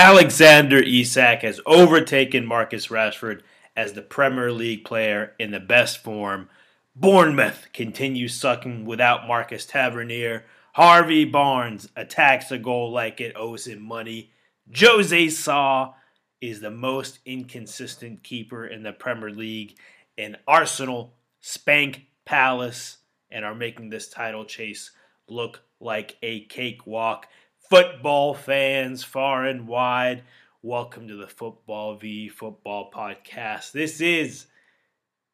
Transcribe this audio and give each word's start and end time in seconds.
Alexander 0.00 0.78
Isak 0.78 1.42
has 1.42 1.60
overtaken 1.66 2.46
Marcus 2.46 2.86
Rashford 2.86 3.40
as 3.74 3.94
the 3.94 4.00
Premier 4.00 4.52
League 4.52 4.84
player 4.84 5.32
in 5.40 5.50
the 5.50 5.58
best 5.58 6.04
form. 6.04 6.48
Bournemouth 6.94 7.66
continues 7.72 8.40
sucking 8.40 8.84
without 8.84 9.26
Marcus 9.26 9.66
Tavernier. 9.66 10.44
Harvey 10.74 11.24
Barnes 11.24 11.88
attacks 11.96 12.52
a 12.52 12.58
goal 12.58 12.92
like 12.92 13.20
it 13.20 13.32
owes 13.34 13.66
him 13.66 13.82
money. 13.82 14.30
Jose 14.72 15.30
Sa 15.30 15.94
is 16.40 16.60
the 16.60 16.70
most 16.70 17.18
inconsistent 17.26 18.22
keeper 18.22 18.64
in 18.64 18.84
the 18.84 18.92
Premier 18.92 19.32
League. 19.32 19.76
And 20.16 20.36
Arsenal 20.46 21.14
spank 21.40 22.06
Palace 22.24 22.98
and 23.32 23.44
are 23.44 23.52
making 23.52 23.90
this 23.90 24.08
title 24.08 24.44
chase 24.44 24.92
look 25.26 25.62
like 25.80 26.18
a 26.22 26.44
cakewalk 26.44 27.26
football 27.68 28.32
fans 28.32 29.04
far 29.04 29.44
and 29.44 29.66
wide. 29.66 30.22
Welcome 30.62 31.06
to 31.08 31.16
the 31.16 31.26
Football 31.26 31.96
v 31.96 32.30
Football 32.30 32.90
podcast. 32.90 33.72
This 33.72 34.00
is 34.00 34.46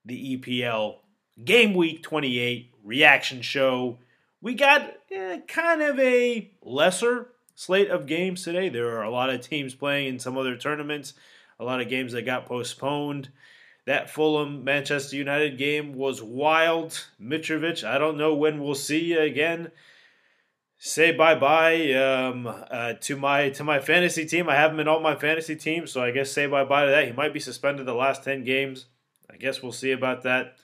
the 0.05 0.37
EPL 0.37 0.97
Game 1.45 1.75
Week 1.75 2.03
28 2.03 2.73
reaction 2.83 3.41
show. 3.41 3.99
We 4.43 4.55
got 4.55 4.95
eh, 5.13 5.43
kind 5.47 5.81
of 5.81 5.97
a 6.01 6.51
lesser 6.61 7.29
slate 7.55 7.91
of 7.91 8.07
games 8.07 8.43
today. 8.43 8.69
There 8.69 8.99
are 8.99 9.05
a 9.05 9.11
lot 9.11 9.31
of 9.31 9.41
teams 9.41 9.77
playing 9.77 10.09
in 10.09 10.19
some 10.19 10.37
other 10.37 10.57
tournaments, 10.57 11.15
a 11.61 11.65
lot 11.65 11.81
of 11.81 11.89
games 11.89 12.15
that 12.15 12.23
got 12.23 12.47
postponed. 12.47 13.29
That 13.87 14.11
Fulham 14.11 14.65
Manchester 14.65 15.15
United 15.15 15.57
game 15.57 15.93
was 15.93 16.21
wild. 16.21 17.07
Mitrovic, 17.23 17.85
I 17.85 17.99
don't 17.99 18.19
know 18.19 18.35
when 18.35 18.61
we'll 18.61 18.75
see 18.75 19.05
you 19.05 19.21
again 19.21 19.71
say 20.87 21.13
bye 21.13 21.35
bye 21.35 21.93
um, 21.95 22.47
uh, 22.47 22.93
to 23.01 23.17
my 23.17 23.49
to 23.49 23.65
my 23.65 23.81
fantasy 23.81 24.27
team. 24.27 24.51
I 24.51 24.55
have 24.55 24.71
him 24.71 24.81
in 24.81 24.87
all 24.87 25.01
my 25.01 25.15
fantasy 25.15 25.57
teams, 25.57 25.91
so 25.91 26.03
I 26.03 26.11
guess 26.11 26.31
say 26.31 26.47
bye 26.47 26.65
bye 26.65 26.85
to 26.85 26.91
that. 26.91 27.07
He 27.07 27.13
might 27.13 27.33
be 27.33 27.41
suspended 27.41 27.87
the 27.87 27.95
last 27.95 28.23
ten 28.23 28.45
games. 28.45 28.85
I 29.31 29.37
guess 29.37 29.63
we'll 29.63 29.73
see 29.73 29.93
about 29.93 30.25
that. 30.25 30.57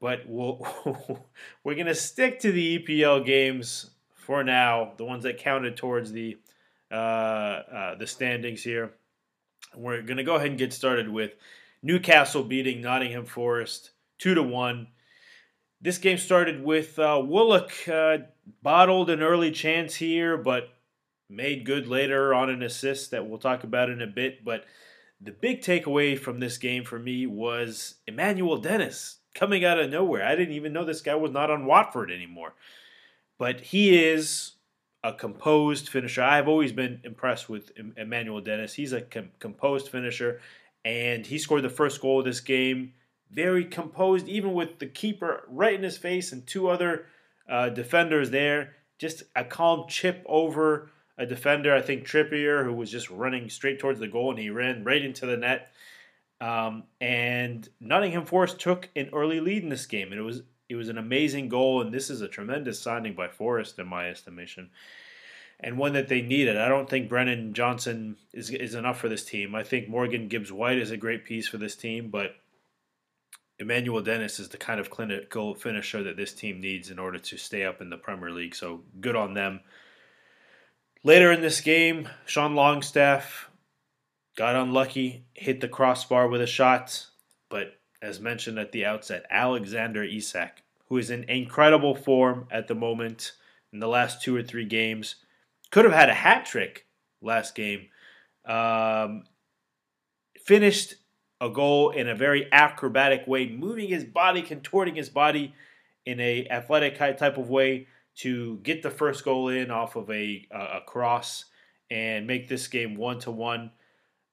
But 0.00 0.22
we'll 0.26 0.66
we're 1.64 1.74
gonna 1.74 1.94
stick 1.94 2.40
to 2.40 2.50
the 2.50 2.78
EPL 2.78 3.26
games 3.26 3.90
for 4.14 4.42
now, 4.42 4.92
the 4.96 5.04
ones 5.04 5.24
that 5.24 5.36
counted 5.36 5.76
towards 5.76 6.12
the 6.12 6.38
uh, 6.90 6.94
uh, 6.94 7.94
the 7.96 8.06
standings 8.06 8.62
here. 8.62 8.94
We're 9.76 10.00
gonna 10.00 10.24
go 10.24 10.36
ahead 10.36 10.48
and 10.48 10.58
get 10.58 10.72
started 10.72 11.10
with 11.10 11.32
Newcastle 11.82 12.42
beating 12.42 12.80
Nottingham 12.80 13.26
Forest 13.26 13.90
two 14.18 14.34
to 14.34 14.42
one. 14.42 14.88
This 15.82 15.98
game 15.98 16.16
started 16.16 16.62
with 16.62 16.96
uh, 17.00 17.20
Willock 17.24 17.72
uh, 17.88 18.18
bottled 18.62 19.10
an 19.10 19.20
early 19.20 19.50
chance 19.50 19.96
here, 19.96 20.36
but 20.36 20.68
made 21.28 21.66
good 21.66 21.88
later 21.88 22.32
on 22.32 22.50
an 22.50 22.62
assist 22.62 23.10
that 23.10 23.26
we'll 23.26 23.38
talk 23.38 23.64
about 23.64 23.90
in 23.90 24.00
a 24.00 24.06
bit. 24.06 24.44
But 24.44 24.64
the 25.20 25.32
big 25.32 25.60
takeaway 25.60 26.16
from 26.16 26.38
this 26.38 26.56
game 26.56 26.84
for 26.84 27.00
me 27.00 27.26
was 27.26 27.96
Emmanuel 28.06 28.58
Dennis 28.58 29.18
coming 29.34 29.64
out 29.64 29.80
of 29.80 29.90
nowhere. 29.90 30.24
I 30.24 30.36
didn't 30.36 30.54
even 30.54 30.72
know 30.72 30.84
this 30.84 31.00
guy 31.00 31.16
was 31.16 31.32
not 31.32 31.50
on 31.50 31.66
Watford 31.66 32.12
anymore. 32.12 32.54
But 33.36 33.60
he 33.60 34.04
is 34.04 34.52
a 35.02 35.12
composed 35.12 35.88
finisher. 35.88 36.22
I've 36.22 36.46
always 36.46 36.70
been 36.70 37.00
impressed 37.02 37.48
with 37.48 37.72
Emmanuel 37.96 38.40
Dennis. 38.40 38.74
He's 38.74 38.92
a 38.92 39.00
com- 39.00 39.30
composed 39.40 39.88
finisher, 39.88 40.40
and 40.84 41.26
he 41.26 41.38
scored 41.38 41.64
the 41.64 41.68
first 41.68 42.00
goal 42.00 42.20
of 42.20 42.24
this 42.24 42.40
game 42.40 42.92
very 43.32 43.64
composed, 43.64 44.28
even 44.28 44.52
with 44.52 44.78
the 44.78 44.86
keeper 44.86 45.42
right 45.48 45.74
in 45.74 45.82
his 45.82 45.96
face 45.96 46.32
and 46.32 46.46
two 46.46 46.68
other 46.68 47.06
uh, 47.48 47.70
defenders 47.70 48.30
there. 48.30 48.74
Just 48.98 49.24
a 49.34 49.44
calm 49.44 49.86
chip 49.88 50.22
over 50.26 50.90
a 51.18 51.26
defender, 51.26 51.74
I 51.74 51.82
think 51.82 52.06
Trippier, 52.06 52.64
who 52.64 52.72
was 52.72 52.90
just 52.90 53.10
running 53.10 53.48
straight 53.48 53.78
towards 53.78 54.00
the 54.00 54.08
goal, 54.08 54.30
and 54.30 54.38
he 54.38 54.50
ran 54.50 54.84
right 54.84 55.02
into 55.02 55.26
the 55.26 55.36
net. 55.36 55.72
Um, 56.40 56.84
and 57.00 57.68
Nottingham 57.80 58.26
Forest 58.26 58.58
took 58.58 58.88
an 58.96 59.10
early 59.12 59.40
lead 59.40 59.62
in 59.62 59.68
this 59.68 59.86
game, 59.86 60.10
and 60.10 60.20
it 60.20 60.24
was 60.24 60.42
it 60.68 60.76
was 60.76 60.88
an 60.88 60.98
amazing 60.98 61.48
goal. 61.48 61.80
And 61.80 61.92
this 61.92 62.10
is 62.10 62.20
a 62.20 62.28
tremendous 62.28 62.80
signing 62.80 63.14
by 63.14 63.28
Forest, 63.28 63.78
in 63.78 63.86
my 63.86 64.08
estimation, 64.08 64.70
and 65.60 65.78
one 65.78 65.92
that 65.92 66.08
they 66.08 66.22
needed. 66.22 66.56
I 66.56 66.68
don't 66.68 66.88
think 66.88 67.08
Brennan 67.08 67.54
Johnson 67.54 68.16
is 68.32 68.50
is 68.50 68.74
enough 68.74 68.98
for 68.98 69.08
this 69.08 69.24
team. 69.24 69.54
I 69.54 69.62
think 69.62 69.88
Morgan 69.88 70.28
Gibbs 70.28 70.50
White 70.52 70.78
is 70.78 70.90
a 70.90 70.96
great 70.96 71.24
piece 71.24 71.46
for 71.46 71.58
this 71.58 71.76
team, 71.76 72.08
but 72.08 72.34
Emmanuel 73.62 74.02
Dennis 74.02 74.40
is 74.40 74.48
the 74.48 74.58
kind 74.58 74.80
of 74.80 74.90
clinical 74.90 75.54
finisher 75.54 76.02
that 76.02 76.16
this 76.16 76.34
team 76.34 76.60
needs 76.60 76.90
in 76.90 76.98
order 76.98 77.18
to 77.18 77.36
stay 77.36 77.64
up 77.64 77.80
in 77.80 77.90
the 77.90 77.96
Premier 77.96 78.30
League. 78.30 78.56
So 78.56 78.82
good 79.00 79.14
on 79.14 79.34
them. 79.34 79.60
Later 81.04 81.30
in 81.30 81.40
this 81.40 81.60
game, 81.60 82.08
Sean 82.26 82.54
Longstaff 82.54 83.48
got 84.36 84.56
unlucky, 84.56 85.24
hit 85.34 85.60
the 85.60 85.68
crossbar 85.68 86.28
with 86.28 86.42
a 86.42 86.46
shot, 86.46 87.06
but 87.48 87.78
as 88.02 88.18
mentioned 88.18 88.58
at 88.58 88.72
the 88.72 88.84
outset, 88.84 89.26
Alexander 89.30 90.02
Isak, 90.02 90.62
who 90.88 90.98
is 90.98 91.10
in 91.10 91.24
incredible 91.24 91.94
form 91.94 92.48
at 92.50 92.66
the 92.66 92.74
moment 92.74 93.32
in 93.72 93.78
the 93.78 93.88
last 93.88 94.22
two 94.22 94.34
or 94.34 94.42
three 94.42 94.64
games, 94.64 95.16
could 95.70 95.84
have 95.84 95.94
had 95.94 96.08
a 96.08 96.14
hat 96.14 96.46
trick 96.46 96.86
last 97.20 97.54
game. 97.54 97.88
Um, 98.44 99.22
finished 100.44 100.96
a 101.42 101.50
goal 101.50 101.90
in 101.90 102.08
a 102.08 102.14
very 102.14 102.50
acrobatic 102.52 103.26
way, 103.26 103.48
moving 103.48 103.88
his 103.88 104.04
body, 104.04 104.40
contorting 104.40 104.94
his 104.94 105.10
body 105.10 105.52
in 106.06 106.20
a 106.20 106.46
athletic 106.48 106.96
type 106.96 107.36
of 107.36 107.50
way 107.50 107.86
to 108.14 108.58
get 108.62 108.82
the 108.82 108.90
first 108.90 109.24
goal 109.24 109.48
in 109.48 109.70
off 109.70 109.96
of 109.96 110.08
a, 110.10 110.46
a 110.52 110.80
cross 110.86 111.46
and 111.90 112.26
make 112.26 112.48
this 112.48 112.68
game 112.68 112.94
one 112.94 113.18
to 113.18 113.30
one. 113.30 113.72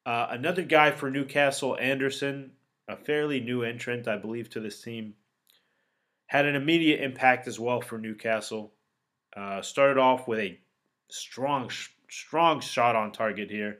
Another 0.05 0.63
guy 0.63 0.91
for 0.91 1.09
Newcastle, 1.09 1.77
Anderson, 1.79 2.51
a 2.87 2.95
fairly 2.95 3.39
new 3.39 3.63
entrant, 3.63 4.07
I 4.07 4.17
believe, 4.17 4.49
to 4.51 4.59
this 4.59 4.81
team, 4.81 5.15
had 6.27 6.45
an 6.45 6.55
immediate 6.55 7.01
impact 7.01 7.47
as 7.47 7.59
well 7.59 7.81
for 7.81 7.97
Newcastle. 7.97 8.73
Uh, 9.35 9.61
started 9.61 9.97
off 9.97 10.27
with 10.27 10.39
a 10.39 10.59
strong, 11.09 11.69
strong 12.09 12.59
shot 12.59 12.95
on 12.95 13.11
target 13.11 13.49
here, 13.51 13.79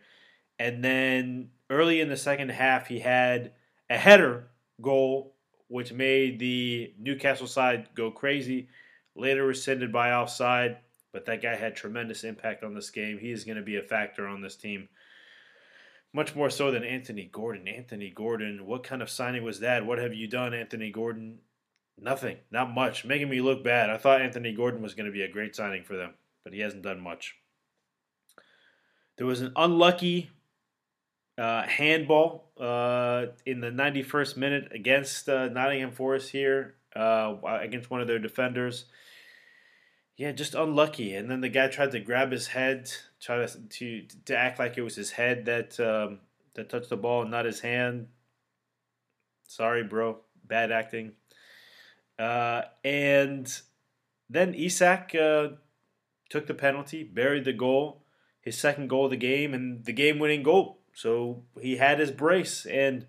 and 0.59 0.83
then 0.83 1.49
early 1.69 2.01
in 2.01 2.09
the 2.09 2.17
second 2.17 2.49
half, 2.49 2.87
he 2.87 2.99
had 2.99 3.53
a 3.89 3.97
header 3.97 4.49
goal, 4.81 5.35
which 5.67 5.93
made 5.93 6.37
the 6.37 6.93
Newcastle 6.99 7.47
side 7.47 7.89
go 7.95 8.11
crazy. 8.11 8.67
Later 9.15 9.45
rescinded 9.45 9.91
by 9.91 10.11
offside, 10.11 10.77
but 11.11 11.25
that 11.25 11.41
guy 11.41 11.55
had 11.55 11.75
tremendous 11.75 12.23
impact 12.23 12.63
on 12.63 12.73
this 12.73 12.89
game. 12.89 13.17
He 13.19 13.31
is 13.31 13.43
going 13.43 13.57
to 13.57 13.63
be 13.63 13.77
a 13.77 13.81
factor 13.83 14.27
on 14.27 14.41
this 14.41 14.55
team. 14.55 14.89
Much 16.13 16.35
more 16.35 16.49
so 16.49 16.71
than 16.71 16.83
Anthony 16.83 17.29
Gordon. 17.31 17.67
Anthony 17.67 18.09
Gordon, 18.09 18.65
what 18.65 18.83
kind 18.83 19.01
of 19.01 19.09
signing 19.09 19.43
was 19.43 19.59
that? 19.59 19.85
What 19.85 19.99
have 19.99 20.13
you 20.13 20.27
done, 20.27 20.53
Anthony 20.53 20.91
Gordon? 20.91 21.39
Nothing, 22.01 22.37
not 22.49 22.73
much. 22.73 23.05
Making 23.05 23.29
me 23.29 23.41
look 23.41 23.63
bad. 23.63 23.89
I 23.89 23.97
thought 23.97 24.21
Anthony 24.21 24.53
Gordon 24.53 24.81
was 24.81 24.93
going 24.93 25.05
to 25.05 25.11
be 25.11 25.21
a 25.21 25.31
great 25.31 25.55
signing 25.55 25.83
for 25.83 25.95
them, 25.95 26.13
but 26.43 26.53
he 26.53 26.61
hasn't 26.61 26.83
done 26.83 27.01
much. 27.01 27.35
There 29.17 29.27
was 29.27 29.41
an 29.41 29.51
unlucky 29.55 30.29
uh, 31.39 31.65
handball 31.65 32.51
uh, 32.59 33.27
in 33.45 33.61
the 33.61 33.69
91st 33.69 34.35
minute 34.35 34.71
against 34.71 35.29
uh, 35.29 35.47
Nottingham 35.47 35.91
Forest 35.91 36.31
here, 36.31 36.75
uh, 36.95 37.35
against 37.45 37.89
one 37.89 38.01
of 38.01 38.07
their 38.07 38.19
defenders. 38.19 38.85
Yeah, 40.17 40.33
just 40.33 40.53
unlucky. 40.53 41.15
And 41.15 41.31
then 41.31 41.39
the 41.39 41.47
guy 41.47 41.69
tried 41.69 41.91
to 41.91 41.99
grab 42.01 42.31
his 42.31 42.47
head, 42.47 42.91
try 43.21 43.45
to 43.45 43.47
to, 43.47 44.05
to 44.25 44.37
act 44.37 44.59
like 44.59 44.77
it 44.77 44.81
was 44.81 44.95
his 44.95 45.11
head 45.11 45.45
that 45.45 45.79
um, 45.79 46.19
that 46.55 46.69
touched 46.69 46.89
the 46.89 46.97
ball 46.97 47.23
not 47.25 47.45
his 47.45 47.61
hand. 47.61 48.07
Sorry, 49.47 49.81
bro. 49.83 50.19
Bad 50.45 50.73
acting. 50.73 51.13
Uh, 52.17 52.63
and 52.83 53.61
then 54.29 54.53
Isak 54.53 55.15
uh, 55.15 55.49
took 56.29 56.47
the 56.47 56.53
penalty, 56.53 57.03
buried 57.03 57.45
the 57.45 57.53
goal, 57.53 58.03
his 58.41 58.57
second 58.57 58.89
goal 58.89 59.05
of 59.05 59.11
the 59.11 59.17
game, 59.17 59.53
and 59.53 59.85
the 59.85 59.93
game-winning 59.93 60.43
goal 60.43 60.78
so 60.99 61.43
he 61.61 61.77
had 61.77 61.99
his 61.99 62.11
brace. 62.11 62.65
And 62.65 63.07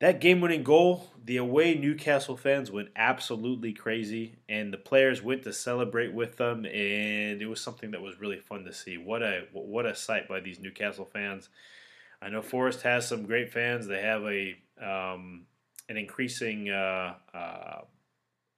that 0.00 0.20
game 0.20 0.42
winning 0.42 0.64
goal, 0.64 1.08
the 1.24 1.38
away 1.38 1.74
Newcastle 1.74 2.36
fans 2.36 2.70
went 2.70 2.90
absolutely 2.94 3.72
crazy. 3.72 4.36
And 4.46 4.70
the 4.70 4.76
players 4.76 5.22
went 5.22 5.44
to 5.44 5.52
celebrate 5.54 6.12
with 6.12 6.36
them. 6.36 6.66
And 6.66 7.40
it 7.40 7.48
was 7.48 7.62
something 7.62 7.92
that 7.92 8.02
was 8.02 8.20
really 8.20 8.38
fun 8.38 8.64
to 8.64 8.74
see. 8.74 8.98
What 8.98 9.22
a, 9.22 9.44
what 9.52 9.86
a 9.86 9.94
sight 9.94 10.28
by 10.28 10.40
these 10.40 10.60
Newcastle 10.60 11.06
fans. 11.06 11.48
I 12.20 12.28
know 12.28 12.42
Forest 12.42 12.82
has 12.82 13.08
some 13.08 13.24
great 13.24 13.50
fans. 13.50 13.86
They 13.86 14.02
have 14.02 14.22
a 14.24 14.56
um, 14.78 15.46
an 15.88 15.96
increasing 15.96 16.68
uh, 16.68 17.14
uh, 17.32 17.80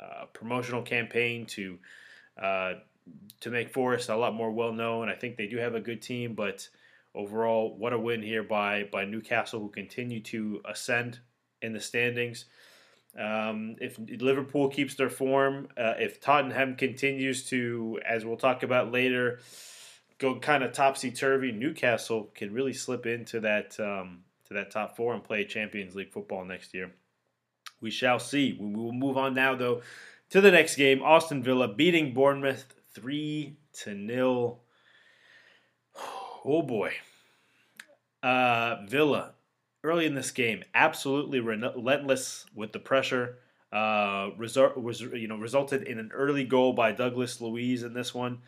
uh, 0.00 0.24
promotional 0.32 0.82
campaign 0.82 1.46
to 1.46 1.78
uh, 2.42 2.72
to 3.40 3.50
make 3.50 3.70
Forest 3.70 4.08
a 4.08 4.16
lot 4.16 4.34
more 4.34 4.50
well 4.50 4.72
known. 4.72 5.08
I 5.08 5.14
think 5.14 5.36
they 5.36 5.46
do 5.46 5.58
have 5.58 5.74
a 5.76 5.80
good 5.80 6.02
team, 6.02 6.34
but 6.34 6.68
Overall, 7.18 7.76
what 7.76 7.92
a 7.92 7.98
win 7.98 8.22
here 8.22 8.44
by 8.44 8.84
by 8.84 9.04
Newcastle, 9.04 9.58
who 9.58 9.68
continue 9.70 10.20
to 10.20 10.62
ascend 10.64 11.18
in 11.60 11.72
the 11.72 11.80
standings. 11.80 12.44
Um, 13.18 13.74
if 13.80 13.98
Liverpool 13.98 14.68
keeps 14.68 14.94
their 14.94 15.10
form, 15.10 15.66
uh, 15.76 15.94
if 15.98 16.20
Tottenham 16.20 16.76
continues 16.76 17.44
to, 17.46 17.98
as 18.06 18.24
we'll 18.24 18.36
talk 18.36 18.62
about 18.62 18.92
later, 18.92 19.40
go 20.18 20.38
kind 20.38 20.62
of 20.62 20.72
topsy 20.72 21.10
turvy, 21.10 21.50
Newcastle 21.50 22.30
can 22.36 22.52
really 22.52 22.72
slip 22.72 23.04
into 23.04 23.40
that 23.40 23.78
um, 23.80 24.20
to 24.46 24.54
that 24.54 24.70
top 24.70 24.96
four 24.96 25.12
and 25.14 25.24
play 25.24 25.44
Champions 25.44 25.96
League 25.96 26.12
football 26.12 26.44
next 26.44 26.72
year. 26.72 26.92
We 27.80 27.90
shall 27.90 28.20
see. 28.20 28.56
We 28.60 28.74
will 28.76 28.92
move 28.92 29.16
on 29.16 29.34
now, 29.34 29.56
though, 29.56 29.82
to 30.30 30.40
the 30.40 30.52
next 30.52 30.76
game. 30.76 31.02
Aston 31.02 31.42
Villa 31.42 31.66
beating 31.66 32.14
Bournemouth 32.14 32.64
three 32.94 33.56
to 33.82 33.94
nil. 33.94 34.60
Oh 36.44 36.62
boy, 36.62 36.92
uh, 38.22 38.76
Villa 38.86 39.34
early 39.84 40.06
in 40.06 40.14
this 40.14 40.30
game 40.30 40.64
absolutely 40.74 41.40
relentless 41.40 42.46
with 42.54 42.72
the 42.72 42.78
pressure. 42.78 43.38
Uh, 43.72 44.30
result 44.38 44.76
was 44.76 45.00
you 45.00 45.28
know 45.28 45.36
resulted 45.36 45.82
in 45.82 45.98
an 45.98 46.10
early 46.14 46.44
goal 46.44 46.72
by 46.72 46.92
Douglas 46.92 47.40
Luiz 47.40 47.82
in 47.82 47.92
this 47.92 48.14
one. 48.14 48.38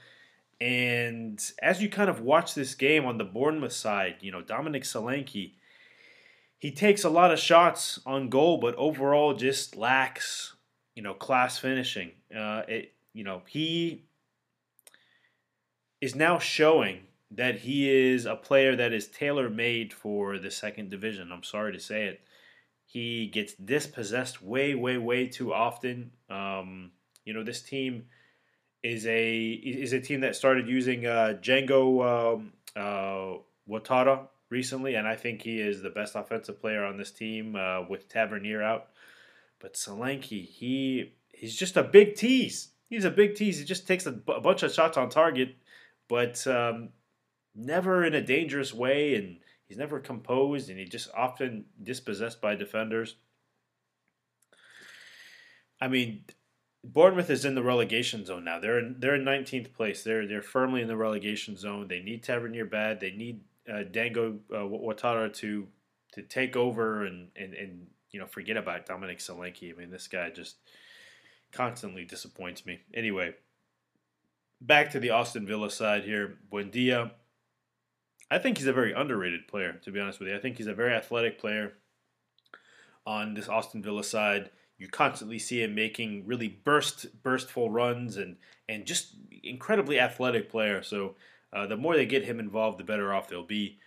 And 0.61 1.43
as 1.63 1.83
you 1.83 1.89
kind 1.89 2.11
of 2.11 2.21
watch 2.21 2.55
this 2.55 2.75
game 2.75 3.07
on 3.07 3.17
the 3.19 3.25
Bournemouth 3.25 3.73
side, 3.73 4.17
you 4.21 4.33
know 4.33 4.43
Dominic 4.43 4.85
Solanke, 4.85 5.53
he 6.59 6.73
takes 6.73 7.05
a 7.05 7.11
lot 7.11 7.33
of 7.33 7.39
shots 7.39 8.01
on 8.07 8.29
goal, 8.29 8.59
but 8.59 8.75
overall 8.77 9.35
just 9.35 9.77
lacks 9.77 10.55
you 10.95 11.03
know 11.03 11.15
class 11.15 11.59
finishing. 11.59 12.13
Uh, 12.35 12.63
it 12.67 12.93
you 13.13 13.25
know 13.25 13.43
he 13.47 14.05
is 16.01 16.15
now 16.15 16.39
showing 16.39 17.01
that 17.31 17.61
he 17.61 17.88
is 17.88 18.27
a 18.27 18.35
player 18.35 18.75
that 18.77 18.93
is 18.93 19.06
tailor 19.06 19.49
made 19.49 19.93
for 19.93 20.38
the 20.38 20.50
second 20.50 20.91
division. 20.91 21.31
I'm 21.32 21.44
sorry 21.44 21.73
to 21.73 21.81
say 21.81 22.06
it. 22.06 22.21
He 22.85 23.29
gets 23.29 23.55
dispossessed 23.55 24.43
way, 24.43 24.75
way, 24.75 24.99
way 24.99 25.29
too 25.29 25.53
often. 25.53 26.11
Um, 26.29 26.91
you 27.25 27.32
know, 27.32 27.44
this 27.44 27.62
team 27.62 28.06
is 28.82 29.06
a 29.06 29.43
is 29.43 29.93
a 29.93 30.00
team 30.00 30.21
that 30.21 30.35
started 30.35 30.67
using 30.67 31.06
uh, 31.06 31.35
Dango 31.41 32.03
um, 32.03 32.53
uh, 32.75 33.38
Ouattara 33.69 34.26
recently, 34.49 34.94
and 34.97 35.06
I 35.06 35.15
think 35.15 35.43
he 35.43 35.61
is 35.61 35.83
the 35.83 35.91
best 35.91 36.17
offensive 36.17 36.61
player 36.61 36.85
on 36.85 36.97
this 36.97 37.12
team 37.12 37.55
uh, 37.55 37.83
with 37.88 38.09
Tavernier 38.09 38.62
out. 38.62 38.88
But 39.61 39.75
Solanke, 39.75 40.44
he 40.44 41.12
he's 41.33 41.55
just 41.55 41.76
a 41.76 41.85
big 41.85 42.17
tease. 42.17 42.71
He's 42.88 43.05
a 43.05 43.11
big 43.11 43.37
tease. 43.37 43.59
He 43.59 43.65
just 43.65 43.87
takes 43.87 44.06
a, 44.06 44.12
b- 44.12 44.33
a 44.37 44.41
bunch 44.41 44.65
of 44.65 44.73
shots 44.73 44.97
on 44.97 45.11
target, 45.11 45.55
but 46.09 46.44
um, 46.49 46.88
never 47.55 48.05
in 48.05 48.14
a 48.14 48.23
dangerous 48.23 48.73
way, 48.73 49.14
and 49.14 49.38
he's 49.67 49.79
never 49.79 50.00
composed, 50.00 50.69
and 50.70 50.79
he 50.79 50.85
just 50.85 51.08
often 51.14 51.67
dispossessed 51.82 52.41
by 52.41 52.55
defenders. 52.55 53.17
I 55.81 55.88
mean, 55.88 56.25
Bournemouth 56.82 57.31
is 57.31 57.44
in 57.44 57.55
the 57.55 57.62
relegation 57.62 58.25
zone 58.25 58.44
now. 58.44 58.58
They're 58.58 58.79
in, 58.79 58.97
they're 58.99 59.14
in 59.14 59.25
19th 59.25 59.73
place. 59.75 60.02
They're 60.02 60.26
they're 60.26 60.43
firmly 60.43 60.82
in 60.82 60.88
the 60.88 60.97
relegation 60.97 61.56
zone. 61.56 61.88
They 61.88 62.00
need 62.00 62.23
Tavernier 62.23 62.64
bad. 62.64 63.00
They 63.00 63.11
need 63.11 63.41
uh, 63.70 63.82
Dango 63.91 64.38
uh, 64.52 64.56
Ouattara 64.56 65.32
to 65.37 65.69
to 66.12 66.23
take 66.23 66.56
over 66.56 67.05
and, 67.05 67.29
and 67.37 67.55
and 67.55 67.87
you 68.11 68.19
know 68.19 68.26
forget 68.26 68.56
about 68.56 68.87
Dominic 68.87 69.19
Solanke. 69.19 69.73
I 69.73 69.79
mean, 69.79 69.91
this 69.91 70.08
guy 70.08 70.31
just 70.31 70.56
constantly 71.52 72.05
disappoints 72.05 72.64
me. 72.64 72.81
Anyway, 72.94 73.35
back 74.61 74.91
to 74.91 75.00
the 75.00 75.11
Aston 75.11 75.47
Villa 75.47 75.70
side 75.70 76.05
here. 76.05 76.38
Buendia 76.50 77.11
I 78.31 78.38
think 78.38 78.59
he's 78.59 78.67
a 78.67 78.73
very 78.73 78.93
underrated 78.93 79.49
player, 79.49 79.73
to 79.82 79.91
be 79.91 79.99
honest 79.99 80.21
with 80.21 80.29
you. 80.29 80.37
I 80.37 80.41
think 80.41 80.56
he's 80.56 80.69
a 80.69 80.75
very 80.75 80.94
athletic 80.94 81.38
player 81.38 81.73
on 83.06 83.35
this 83.35 83.49
Aston 83.49 83.82
Villa 83.82 84.05
side. 84.05 84.50
You 84.79 84.88
constantly 84.88 85.38
see 85.38 85.62
him 85.62 85.75
making 85.75 86.27
really 86.27 86.49
burst 86.49 87.23
burstful 87.23 87.69
runs 87.71 88.17
and 88.17 88.37
and 88.69 88.87
just 88.87 89.17
incredibly 89.43 89.99
athletic 89.99 90.49
player. 90.49 90.82
So 90.82 91.17
uh, 91.53 91.67
the 91.67 91.77
more 91.77 91.97
they 91.97 92.06
get 92.06 92.25
him 92.25 92.38
involved, 92.38 92.79
the 92.79 92.85
better 92.85 93.12
off 93.12 93.29
they'll 93.29 93.43
be. 93.43 93.79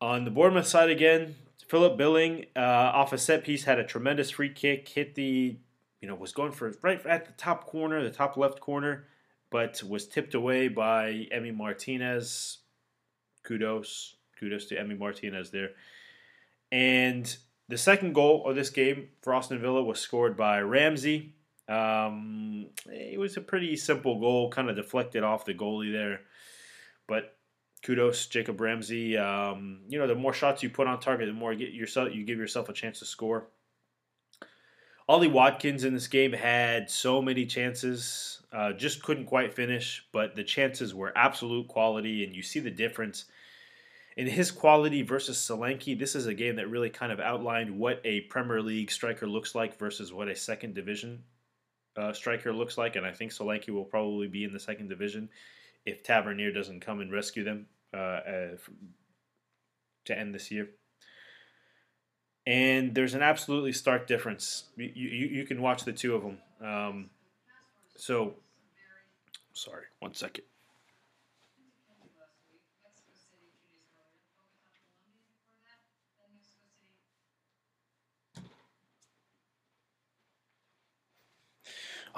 On 0.00 0.24
the 0.24 0.30
Bournemouth 0.30 0.66
side 0.66 0.90
again, 0.90 1.36
Philip 1.68 1.96
Billing 1.96 2.46
uh, 2.56 2.60
off 2.60 3.12
a 3.12 3.18
set 3.18 3.44
piece 3.44 3.64
had 3.64 3.78
a 3.78 3.84
tremendous 3.84 4.30
free 4.30 4.50
kick, 4.50 4.88
hit 4.88 5.14
the 5.14 5.58
you 6.00 6.08
know 6.08 6.14
was 6.14 6.32
going 6.32 6.52
for 6.52 6.72
right 6.82 7.04
at 7.06 7.26
the 7.26 7.32
top 7.32 7.66
corner, 7.66 8.02
the 8.02 8.10
top 8.10 8.36
left 8.36 8.60
corner, 8.60 9.04
but 9.50 9.82
was 9.86 10.08
tipped 10.08 10.34
away 10.34 10.68
by 10.68 11.28
Emi 11.32 11.54
Martinez 11.54 12.58
kudos, 13.46 14.16
kudos 14.38 14.66
to 14.66 14.76
Emi 14.76 14.98
Martinez 14.98 15.50
there. 15.50 15.70
And 16.70 17.34
the 17.68 17.78
second 17.78 18.14
goal 18.14 18.46
of 18.48 18.56
this 18.56 18.70
game 18.70 19.08
for 19.22 19.34
Aston 19.34 19.60
Villa 19.60 19.82
was 19.82 20.00
scored 20.00 20.36
by 20.36 20.60
Ramsey. 20.60 21.34
Um, 21.68 22.66
it 22.86 23.18
was 23.18 23.36
a 23.36 23.40
pretty 23.40 23.76
simple 23.76 24.20
goal, 24.20 24.50
kind 24.50 24.68
of 24.68 24.76
deflected 24.76 25.22
off 25.24 25.44
the 25.44 25.54
goalie 25.54 25.92
there. 25.92 26.20
But 27.08 27.36
kudos, 27.82 28.26
Jacob 28.26 28.60
Ramsey. 28.60 29.16
Um, 29.16 29.80
you 29.88 29.98
know, 29.98 30.06
the 30.06 30.14
more 30.14 30.32
shots 30.32 30.62
you 30.62 30.70
put 30.70 30.86
on 30.86 31.00
target, 31.00 31.26
the 31.26 31.32
more 31.32 31.52
you, 31.52 31.58
get 31.58 31.74
yourself, 31.74 32.14
you 32.14 32.24
give 32.24 32.38
yourself 32.38 32.68
a 32.68 32.72
chance 32.72 32.98
to 32.98 33.04
score. 33.04 33.48
Ollie 35.08 35.28
Watkins 35.28 35.84
in 35.84 35.94
this 35.94 36.08
game 36.08 36.32
had 36.32 36.90
so 36.90 37.22
many 37.22 37.46
chances, 37.46 38.42
uh, 38.52 38.72
just 38.72 39.04
couldn't 39.04 39.26
quite 39.26 39.54
finish, 39.54 40.04
but 40.10 40.34
the 40.34 40.42
chances 40.42 40.96
were 40.96 41.16
absolute 41.16 41.68
quality, 41.68 42.24
and 42.24 42.34
you 42.34 42.42
see 42.42 42.58
the 42.58 42.72
difference 42.72 43.26
in 44.16 44.26
his 44.26 44.50
quality 44.50 45.02
versus 45.02 45.36
Solanke, 45.36 45.98
this 45.98 46.14
is 46.14 46.26
a 46.26 46.34
game 46.34 46.56
that 46.56 46.70
really 46.70 46.88
kind 46.88 47.12
of 47.12 47.20
outlined 47.20 47.78
what 47.78 48.00
a 48.04 48.22
Premier 48.22 48.62
League 48.62 48.90
striker 48.90 49.26
looks 49.26 49.54
like 49.54 49.78
versus 49.78 50.12
what 50.12 50.28
a 50.28 50.34
second 50.34 50.74
division 50.74 51.22
uh, 51.96 52.12
striker 52.12 52.52
looks 52.52 52.78
like. 52.78 52.96
And 52.96 53.04
I 53.04 53.12
think 53.12 53.30
Solanke 53.30 53.68
will 53.70 53.84
probably 53.84 54.26
be 54.26 54.44
in 54.44 54.52
the 54.52 54.60
second 54.60 54.88
division 54.88 55.28
if 55.84 56.02
Tavernier 56.02 56.50
doesn't 56.50 56.80
come 56.80 57.00
and 57.00 57.12
rescue 57.12 57.44
them 57.44 57.66
uh, 57.92 57.96
uh, 57.96 58.48
to 60.06 60.18
end 60.18 60.34
this 60.34 60.50
year. 60.50 60.70
And 62.46 62.94
there's 62.94 63.14
an 63.14 63.22
absolutely 63.22 63.72
stark 63.72 64.06
difference. 64.06 64.64
You, 64.76 64.90
you, 64.94 65.26
you 65.26 65.44
can 65.44 65.60
watch 65.60 65.84
the 65.84 65.92
two 65.92 66.14
of 66.14 66.22
them. 66.22 66.38
Um, 66.66 67.10
so, 67.96 68.34
sorry, 69.52 69.84
one 69.98 70.14
second. 70.14 70.44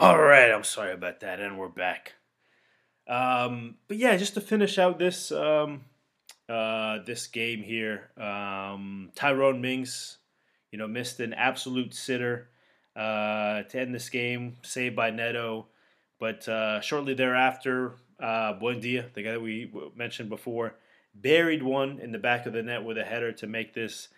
All 0.01 0.17
right, 0.17 0.53
I'm 0.53 0.63
sorry 0.63 0.93
about 0.93 1.19
that, 1.21 1.41
and 1.41 1.59
we're 1.59 1.67
back. 1.67 2.13
Um, 3.09 3.79
but 3.89 3.97
yeah, 3.97 4.17
just 4.17 4.35
to 4.35 4.41
finish 4.41 4.79
out 4.79 4.97
this 4.97 5.33
um, 5.33 5.87
uh, 6.49 6.99
this 7.05 7.27
game 7.27 7.65
here, 7.65 8.13
um, 8.17 9.11
Tyrone 9.17 9.61
Mings, 9.61 10.19
you 10.71 10.79
know, 10.79 10.87
missed 10.87 11.19
an 11.19 11.35
absolute 11.35 11.95
sitter 11.95 12.49
uh, 12.95 13.65
to 13.65 13.81
end 13.81 13.93
this 13.93 14.09
game, 14.09 14.59
saved 14.63 14.95
by 14.95 15.11
Neto. 15.11 15.67
But 16.21 16.47
uh, 16.47 16.81
shortly 16.81 17.15
thereafter, 17.15 17.95
uh, 18.21 18.53
Buendia, 18.53 19.13
the 19.15 19.25
guy 19.25 19.33
that 19.33 19.43
we 19.43 19.73
mentioned 19.97 20.29
before, 20.29 20.77
buried 21.13 21.65
one 21.65 21.99
in 21.99 22.13
the 22.13 22.19
back 22.19 22.47
of 22.47 22.53
the 22.53 22.63
net 22.63 22.85
with 22.85 22.99
a 22.99 23.05
header 23.05 23.33
to 23.33 23.49
make 23.49 23.75
this 23.75 24.11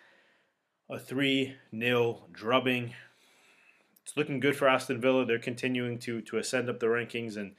a 0.91 0.99
3 0.99 1.55
0 1.75 2.25
drubbing 2.31 2.93
it's 4.03 4.17
looking 4.17 4.39
good 4.39 4.55
for 4.55 4.67
Aston 4.67 5.01
Villa. 5.01 5.25
They're 5.25 5.39
continuing 5.39 5.99
to 5.99 6.21
to 6.21 6.37
ascend 6.37 6.69
up 6.69 6.79
the 6.79 6.87
rankings 6.87 7.37
and 7.37 7.55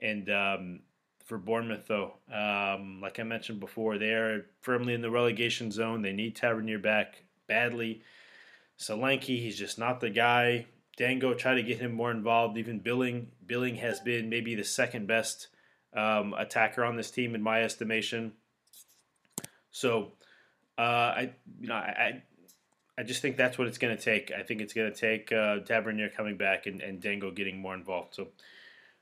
and 0.00 0.30
um, 0.30 0.80
for 1.30 1.38
Bournemouth 1.38 1.86
though, 1.86 2.14
um, 2.32 3.00
like 3.00 3.20
I 3.20 3.22
mentioned 3.22 3.60
before, 3.60 3.98
they 3.98 4.10
are 4.10 4.46
firmly 4.62 4.94
in 4.94 5.00
the 5.00 5.12
relegation 5.12 5.70
zone. 5.70 6.02
They 6.02 6.12
need 6.12 6.34
Tavernier 6.34 6.80
back 6.80 7.22
badly. 7.46 8.02
Solanke, 8.76 9.38
he's 9.38 9.56
just 9.56 9.78
not 9.78 10.00
the 10.00 10.10
guy. 10.10 10.66
Dango 10.96 11.32
try 11.34 11.54
to 11.54 11.62
get 11.62 11.78
him 11.78 11.92
more 11.92 12.10
involved. 12.10 12.58
Even 12.58 12.80
Billing, 12.80 13.28
Billing 13.46 13.76
has 13.76 14.00
been 14.00 14.28
maybe 14.28 14.56
the 14.56 14.64
second 14.64 15.06
best 15.06 15.48
um, 15.94 16.34
attacker 16.36 16.84
on 16.84 16.96
this 16.96 17.12
team 17.12 17.36
in 17.36 17.42
my 17.42 17.62
estimation. 17.62 18.32
So, 19.70 20.14
uh, 20.78 20.82
I 20.82 21.30
you 21.60 21.68
know 21.68 21.74
I, 21.74 22.22
I 23.00 23.02
just 23.02 23.22
think 23.22 23.38
that's 23.38 23.56
what 23.56 23.66
it's 23.66 23.78
going 23.78 23.96
to 23.96 24.02
take. 24.02 24.30
I 24.30 24.42
think 24.42 24.60
it's 24.60 24.74
going 24.74 24.92
to 24.92 24.98
take 24.98 25.32
uh, 25.32 25.60
Tavernier 25.60 26.10
coming 26.10 26.36
back 26.36 26.66
and, 26.66 26.82
and 26.82 27.00
Dango 27.00 27.30
getting 27.30 27.58
more 27.58 27.72
involved. 27.72 28.14
So 28.14 28.28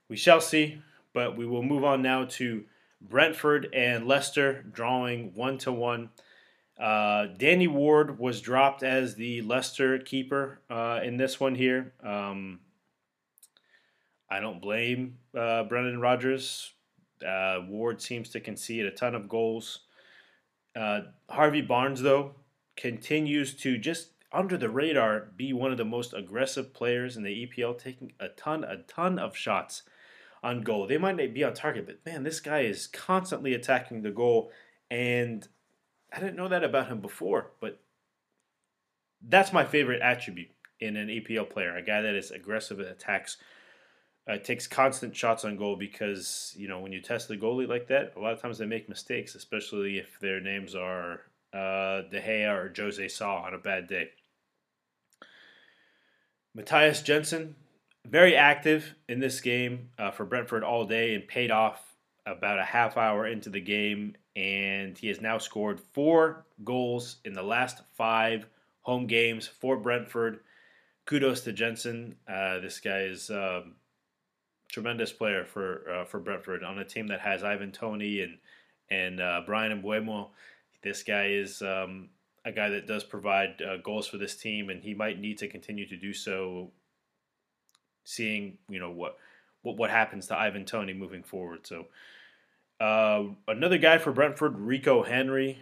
we 0.08 0.16
shall 0.16 0.40
see. 0.40 0.80
But 1.12 1.36
we 1.36 1.44
will 1.46 1.64
move 1.64 1.82
on 1.82 2.00
now 2.00 2.26
to 2.26 2.64
Brentford 3.00 3.68
and 3.74 4.06
Leicester 4.06 4.62
drawing 4.70 5.34
one 5.34 5.58
to 5.58 5.72
one. 5.72 6.10
Uh, 6.78 7.26
Danny 7.36 7.66
Ward 7.66 8.20
was 8.20 8.40
dropped 8.40 8.84
as 8.84 9.16
the 9.16 9.42
Leicester 9.42 9.98
keeper 9.98 10.60
uh, 10.70 11.00
in 11.02 11.16
this 11.16 11.40
one 11.40 11.56
here. 11.56 11.92
Um, 12.00 12.60
I 14.30 14.38
don't 14.38 14.62
blame 14.62 15.18
uh, 15.36 15.64
Brendan 15.64 16.00
Rodgers. 16.00 16.72
Uh, 17.26 17.62
Ward 17.66 18.00
seems 18.00 18.28
to 18.28 18.38
concede 18.38 18.86
a 18.86 18.92
ton 18.92 19.16
of 19.16 19.28
goals. 19.28 19.80
Uh, 20.76 21.00
Harvey 21.28 21.62
Barnes, 21.62 22.00
though, 22.00 22.36
continues 22.78 23.54
to 23.54 23.76
just 23.76 24.12
under 24.32 24.56
the 24.56 24.70
radar 24.70 25.28
be 25.36 25.52
one 25.52 25.72
of 25.72 25.78
the 25.78 25.84
most 25.84 26.14
aggressive 26.14 26.72
players 26.72 27.16
in 27.16 27.24
the 27.24 27.46
EPL, 27.46 27.76
taking 27.76 28.12
a 28.20 28.28
ton, 28.28 28.64
a 28.64 28.76
ton 28.86 29.18
of 29.18 29.36
shots 29.36 29.82
on 30.42 30.62
goal. 30.62 30.86
They 30.86 30.98
might 30.98 31.16
not 31.16 31.34
be 31.34 31.44
on 31.44 31.54
target, 31.54 31.86
but 31.86 32.06
man, 32.06 32.22
this 32.22 32.40
guy 32.40 32.60
is 32.60 32.86
constantly 32.86 33.54
attacking 33.54 34.02
the 34.02 34.10
goal. 34.10 34.52
And 34.90 35.46
I 36.12 36.20
didn't 36.20 36.36
know 36.36 36.48
that 36.48 36.64
about 36.64 36.88
him 36.88 37.00
before, 37.00 37.50
but 37.60 37.80
that's 39.26 39.52
my 39.52 39.64
favorite 39.64 40.00
attribute 40.00 40.50
in 40.80 40.96
an 40.96 41.08
EPL 41.08 41.50
player 41.50 41.76
a 41.76 41.82
guy 41.82 42.00
that 42.02 42.14
is 42.14 42.30
aggressive 42.30 42.78
and 42.78 42.88
attacks. 42.88 43.36
Uh, 44.30 44.36
takes 44.36 44.66
constant 44.66 45.16
shots 45.16 45.46
on 45.46 45.56
goal 45.56 45.74
because 45.74 46.52
you 46.54 46.68
know 46.68 46.80
when 46.80 46.92
you 46.92 47.00
test 47.00 47.28
the 47.28 47.36
goalie 47.36 47.66
like 47.66 47.88
that, 47.88 48.12
a 48.14 48.20
lot 48.20 48.34
of 48.34 48.42
times 48.42 48.58
they 48.58 48.66
make 48.66 48.86
mistakes, 48.86 49.34
especially 49.34 49.96
if 49.96 50.20
their 50.20 50.38
names 50.38 50.74
are 50.74 51.22
uh, 51.52 52.02
De 52.10 52.20
Gea 52.20 52.52
or 52.52 52.72
Jose 52.76 53.08
Sa 53.08 53.42
on 53.42 53.54
a 53.54 53.58
bad 53.58 53.88
day. 53.88 54.10
Mathias 56.54 57.02
Jensen, 57.02 57.54
very 58.06 58.34
active 58.34 58.94
in 59.08 59.20
this 59.20 59.40
game 59.40 59.90
uh, 59.98 60.10
for 60.10 60.24
Brentford 60.24 60.64
all 60.64 60.84
day 60.84 61.14
and 61.14 61.26
paid 61.26 61.50
off 61.50 61.82
about 62.26 62.58
a 62.58 62.64
half 62.64 62.96
hour 62.96 63.26
into 63.26 63.50
the 63.50 63.60
game. 63.60 64.14
And 64.36 64.96
he 64.96 65.08
has 65.08 65.20
now 65.20 65.38
scored 65.38 65.80
four 65.92 66.46
goals 66.64 67.16
in 67.24 67.32
the 67.32 67.42
last 67.42 67.82
five 67.94 68.46
home 68.82 69.06
games 69.06 69.46
for 69.46 69.76
Brentford. 69.76 70.40
Kudos 71.06 71.42
to 71.42 71.52
Jensen. 71.52 72.16
Uh, 72.28 72.58
this 72.60 72.80
guy 72.80 73.02
is 73.02 73.30
a 73.30 73.58
um, 73.58 73.74
tremendous 74.68 75.12
player 75.12 75.44
for 75.44 75.90
uh, 75.90 76.04
for 76.04 76.20
Brentford 76.20 76.62
on 76.62 76.78
a 76.78 76.84
team 76.84 77.08
that 77.08 77.20
has 77.20 77.42
Ivan 77.42 77.72
Toney 77.72 78.20
and 78.20 78.38
and 78.90 79.20
uh, 79.20 79.42
Bryan 79.44 79.82
Mbeumo. 79.82 80.28
This 80.82 81.02
guy 81.02 81.28
is 81.28 81.62
um, 81.62 82.10
a 82.44 82.52
guy 82.52 82.68
that 82.70 82.86
does 82.86 83.04
provide 83.04 83.60
uh, 83.62 83.76
goals 83.78 84.06
for 84.06 84.18
this 84.18 84.36
team, 84.36 84.70
and 84.70 84.82
he 84.82 84.94
might 84.94 85.20
need 85.20 85.38
to 85.38 85.48
continue 85.48 85.86
to 85.86 85.96
do 85.96 86.12
so. 86.12 86.70
Seeing 88.04 88.56
you 88.68 88.78
know 88.78 88.90
what 88.90 89.18
what 89.62 89.76
what 89.76 89.90
happens 89.90 90.26
to 90.28 90.36
Ivan 90.36 90.64
Toney 90.64 90.94
moving 90.94 91.22
forward. 91.22 91.66
So 91.66 91.86
uh, 92.80 93.24
another 93.46 93.78
guy 93.78 93.98
for 93.98 94.12
Brentford, 94.12 94.58
Rico 94.58 95.02
Henry, 95.02 95.58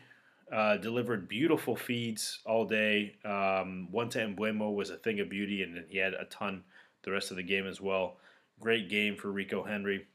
uh, 0.53 0.77
delivered 0.77 1.29
beautiful 1.29 1.75
feeds 1.75 2.41
all 2.45 2.65
day. 2.65 3.17
Um, 3.25 3.89
one 3.91 4.09
to 4.11 4.19
Mbeumo 4.19 4.75
was 4.75 4.91
a 4.91 4.97
thing 4.97 5.19
of 5.21 5.29
beauty, 5.29 5.63
and 5.63 5.85
he 5.89 5.99
had 5.99 6.15
a 6.15 6.25
ton 6.27 6.63
the 7.03 7.13
rest 7.13 7.31
of 7.31 7.37
the 7.37 7.43
game 7.43 7.67
as 7.67 7.81
well. 7.81 8.19
Great 8.61 8.91
game 8.91 9.17
for 9.17 9.31
Rico 9.31 9.63
Henry. 9.63 10.07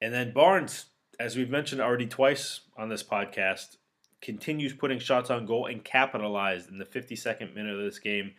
And 0.00 0.14
then 0.14 0.32
Barnes, 0.32 0.86
as 1.20 1.36
we've 1.36 1.50
mentioned 1.50 1.82
already 1.82 2.06
twice 2.06 2.60
on 2.78 2.88
this 2.88 3.02
podcast, 3.02 3.76
continues 4.22 4.72
putting 4.72 4.98
shots 4.98 5.28
on 5.28 5.44
goal 5.44 5.66
and 5.66 5.84
capitalized 5.84 6.70
in 6.70 6.78
the 6.78 6.84
52nd 6.86 7.54
minute 7.54 7.76
of 7.76 7.84
this 7.84 7.98
game 7.98 8.32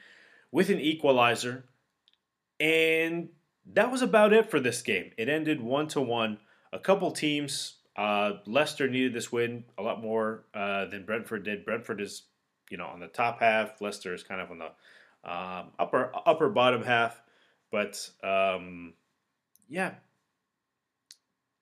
with 0.51 0.71
an 0.71 0.79
equalizer. 0.79 1.65
And 2.59 3.29
that 3.73 3.91
was 3.91 4.01
about 4.01 4.33
it 4.33 4.49
for 4.49 4.59
this 4.59 4.81
game. 4.81 5.11
It 5.15 5.29
ended 5.29 5.61
one 5.61 5.87
to 5.89 6.01
one. 6.01 6.39
A 6.73 6.79
couple 6.79 7.11
teams, 7.11 7.75
uh, 7.95 8.33
Leicester 8.47 8.89
needed 8.89 9.13
this 9.13 9.31
win 9.31 9.63
a 9.77 9.83
lot 9.83 10.01
more 10.01 10.45
uh, 10.55 10.85
than 10.85 11.05
Brentford 11.05 11.43
did. 11.43 11.63
Brentford 11.63 12.01
is, 12.01 12.23
you 12.71 12.77
know, 12.77 12.87
on 12.87 12.99
the 12.99 13.07
top 13.07 13.41
half. 13.41 13.79
Leicester 13.79 14.11
is 14.15 14.23
kind 14.23 14.41
of 14.41 14.49
on 14.49 14.57
the 14.57 15.31
um, 15.31 15.67
upper 15.77 16.11
upper 16.25 16.49
bottom 16.49 16.83
half. 16.83 17.21
But 17.71 18.09
um, 18.23 18.93
yeah, 19.69 19.93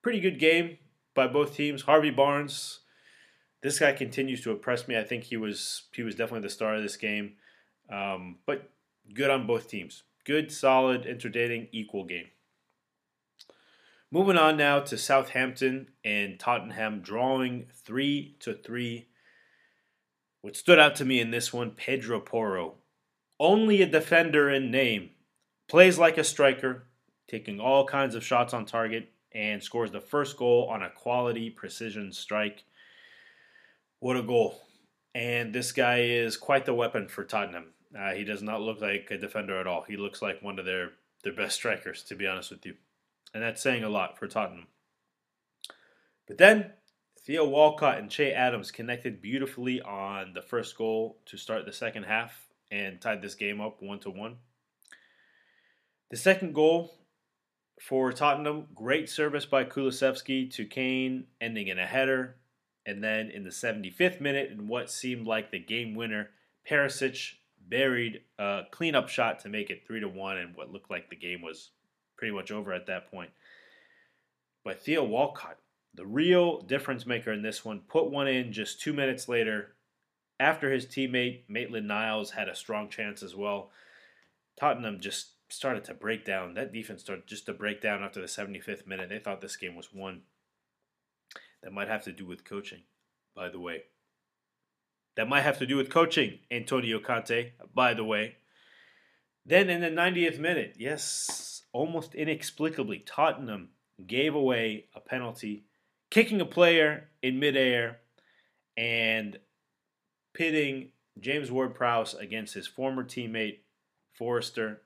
pretty 0.02 0.22
good 0.22 0.40
game 0.40 0.78
by 1.16 1.28
both 1.28 1.56
teams. 1.56 1.84
Harvey 1.84 2.12
Barnes 2.12 2.80
this 3.62 3.80
guy 3.80 3.92
continues 3.92 4.42
to 4.42 4.52
impress 4.52 4.88
me. 4.88 4.98
I 4.98 5.04
think 5.04 5.26
he 5.26 5.38
was 5.38 5.84
he 5.94 6.04
was 6.04 6.16
definitely 6.16 6.48
the 6.48 6.54
star 6.54 6.76
of 6.76 6.84
this 6.84 6.98
game. 6.98 7.34
Um, 7.92 8.38
but 8.46 8.70
good 9.14 9.30
on 9.30 9.48
both 9.48 9.68
teams. 9.68 10.04
Good, 10.26 10.52
solid, 10.52 11.06
entertaining, 11.06 11.68
equal 11.72 12.06
game. 12.06 12.28
Moving 14.12 14.38
on 14.38 14.58
now 14.58 14.80
to 14.80 14.98
Southampton 14.98 15.90
and 16.04 16.40
Tottenham 16.40 17.02
drawing 17.02 17.68
three 17.74 18.36
to 18.40 18.54
three. 18.54 19.08
What 20.42 20.56
stood 20.56 20.80
out 20.80 20.96
to 20.98 21.06
me 21.06 21.20
in 21.20 21.32
this 21.32 21.52
one, 21.52 21.72
Pedro 21.72 22.20
Porro, 22.20 22.76
only 23.40 23.82
a 23.82 23.86
defender 23.86 24.50
in 24.50 24.72
name, 24.72 25.10
plays 25.68 26.00
like 26.00 26.18
a 26.18 26.24
striker, 26.24 26.88
taking 27.28 27.60
all 27.60 27.86
kinds 27.86 28.16
of 28.16 28.24
shots 28.24 28.54
on 28.54 28.66
target, 28.66 29.12
and 29.34 29.62
scores 29.62 29.92
the 29.92 30.02
first 30.02 30.38
goal 30.38 30.70
on 30.72 30.84
a 30.84 30.90
quality 30.90 31.50
precision 31.50 32.12
strike. 32.12 32.64
What 34.00 34.18
a 34.18 34.24
goal. 34.24 34.62
And 35.14 35.54
this 35.54 35.72
guy 35.72 36.02
is 36.02 36.38
quite 36.38 36.66
the 36.66 36.74
weapon 36.74 37.08
for 37.08 37.24
Tottenham. 37.24 37.74
Uh, 37.98 38.12
he 38.12 38.24
does 38.24 38.42
not 38.42 38.62
look 38.62 38.82
like 38.82 39.08
a 39.12 39.18
defender 39.18 39.60
at 39.60 39.68
all. 39.68 39.84
He 39.88 39.98
looks 39.98 40.22
like 40.22 40.42
one 40.42 40.60
of 40.60 40.66
their, 40.66 40.92
their 41.24 41.34
best 41.34 41.56
strikers, 41.56 42.04
to 42.04 42.16
be 42.16 42.28
honest 42.28 42.52
with 42.52 42.66
you. 42.66 42.76
And 43.34 43.44
that's 43.44 43.62
saying 43.62 43.84
a 43.84 43.90
lot 43.90 44.18
for 44.18 44.28
Tottenham. 44.28 44.68
But 46.28 46.38
then 46.38 46.72
Theo 47.26 47.48
Walcott 47.48 47.98
and 47.98 48.10
Che 48.10 48.34
Adams 48.34 48.72
connected 48.72 49.22
beautifully 49.22 49.82
on 49.82 50.34
the 50.34 50.42
first 50.42 50.78
goal 50.78 51.18
to 51.26 51.38
start 51.38 51.66
the 51.66 51.74
second 51.74 52.04
half 52.04 52.48
and 52.72 53.02
tied 53.02 53.22
this 53.22 53.36
game 53.36 53.62
up 53.62 53.82
one 53.82 54.00
to 54.00 54.10
one. 54.10 54.38
The 56.12 56.18
second 56.18 56.54
goal 56.54 56.94
for 57.80 58.12
Tottenham, 58.12 58.68
great 58.76 59.10
service 59.10 59.46
by 59.46 59.64
Kulusevski 59.64 60.52
to 60.54 60.66
Kane, 60.66 61.26
ending 61.40 61.68
in 61.68 61.80
a 61.80 61.86
header. 61.86 62.36
And 62.86 63.04
then 63.04 63.30
in 63.30 63.44
the 63.44 63.50
75th 63.50 64.20
minute, 64.20 64.52
in 64.52 64.68
what 64.68 64.90
seemed 64.90 65.28
like 65.28 65.52
the 65.52 65.60
game 65.60 65.96
winner, 65.96 66.30
Perisic 66.70 67.34
buried 67.68 68.22
a 68.38 68.64
cleanup 68.72 69.10
shot 69.10 69.40
to 69.40 69.50
make 69.50 69.70
it 69.70 69.86
3 69.86 70.00
to 70.02 70.08
1, 70.08 70.38
and 70.38 70.56
what 70.56 70.72
looked 70.72 70.90
like 70.90 71.10
the 71.10 71.16
game 71.16 71.42
was 71.42 71.70
pretty 72.18 72.34
much 72.34 72.52
over 72.52 72.74
at 72.74 72.88
that 72.88 73.12
point. 73.12 73.30
But 74.64 74.82
Theo 74.82 75.04
Walcott, 75.04 75.58
the 75.94 76.06
real 76.06 76.62
difference 76.62 77.06
maker 77.06 77.32
in 77.32 77.42
this 77.42 77.64
one, 77.64 77.82
put 77.88 78.10
one 78.10 78.28
in 78.28 78.52
just 78.52 78.82
two 78.82 78.94
minutes 78.94 79.30
later 79.30 79.76
after 80.40 80.72
his 80.72 80.86
teammate 80.86 81.42
Maitland 81.48 81.88
Niles 81.88 82.32
had 82.32 82.50
a 82.50 82.56
strong 82.56 82.90
chance 82.90 83.24
as 83.24 83.36
well. 83.36 83.72
Tottenham 84.60 85.00
just 85.00 85.32
started 85.50 85.84
to 85.86 85.94
break 85.94 86.26
down. 86.26 86.54
That 86.54 86.72
defense 86.72 87.02
started 87.02 87.28
just 87.28 87.46
to 87.48 87.54
break 87.54 87.82
down 87.82 88.04
after 88.04 88.22
the 88.22 88.28
75th 88.28 88.88
minute. 88.88 89.10
They 89.10 89.20
thought 89.20 89.42
this 89.42 89.58
game 89.58 89.76
was 89.76 89.94
won. 89.94 90.22
That 91.64 91.74
might 91.74 91.90
have 91.90 92.04
to 92.06 92.12
do 92.12 92.26
with 92.26 92.46
coaching, 92.46 92.84
by 93.36 93.50
the 93.50 93.60
way. 93.60 93.84
That 95.16 95.28
might 95.28 95.42
have 95.42 95.60
to 95.60 95.66
do 95.66 95.76
with 95.76 95.90
coaching, 95.90 96.40
Antonio 96.50 97.00
Conte, 97.00 97.52
by 97.74 97.94
the 97.94 98.06
way. 98.06 98.38
Then 99.46 99.70
in 99.70 99.82
the 99.82 99.90
90th 99.90 100.40
minute, 100.40 100.76
yes, 100.78 101.64
almost 101.74 102.16
inexplicably, 102.16 103.00
Tottenham 103.00 103.70
gave 104.06 104.36
away 104.36 104.86
a 104.96 105.00
penalty, 105.00 105.66
kicking 106.10 106.40
a 106.40 106.46
player 106.46 107.10
in 107.22 107.40
midair 107.40 108.00
and 108.78 109.40
pitting 110.34 110.92
James 111.20 111.52
Ward 111.52 111.76
Prowse 111.76 112.14
against 112.14 112.54
his 112.54 112.68
former 112.68 113.04
teammate, 113.04 113.60
Forster. 114.14 114.84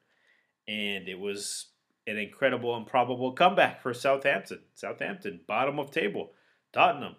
And 0.68 1.08
it 1.08 1.20
was 1.20 1.68
an 2.08 2.18
incredible, 2.18 2.76
improbable 2.76 3.34
comeback 3.34 3.82
for 3.82 3.94
Southampton. 3.94 4.60
Southampton, 4.76 5.42
bottom 5.48 5.80
of 5.80 5.92
table. 5.92 6.32
Tottenham, 6.72 7.16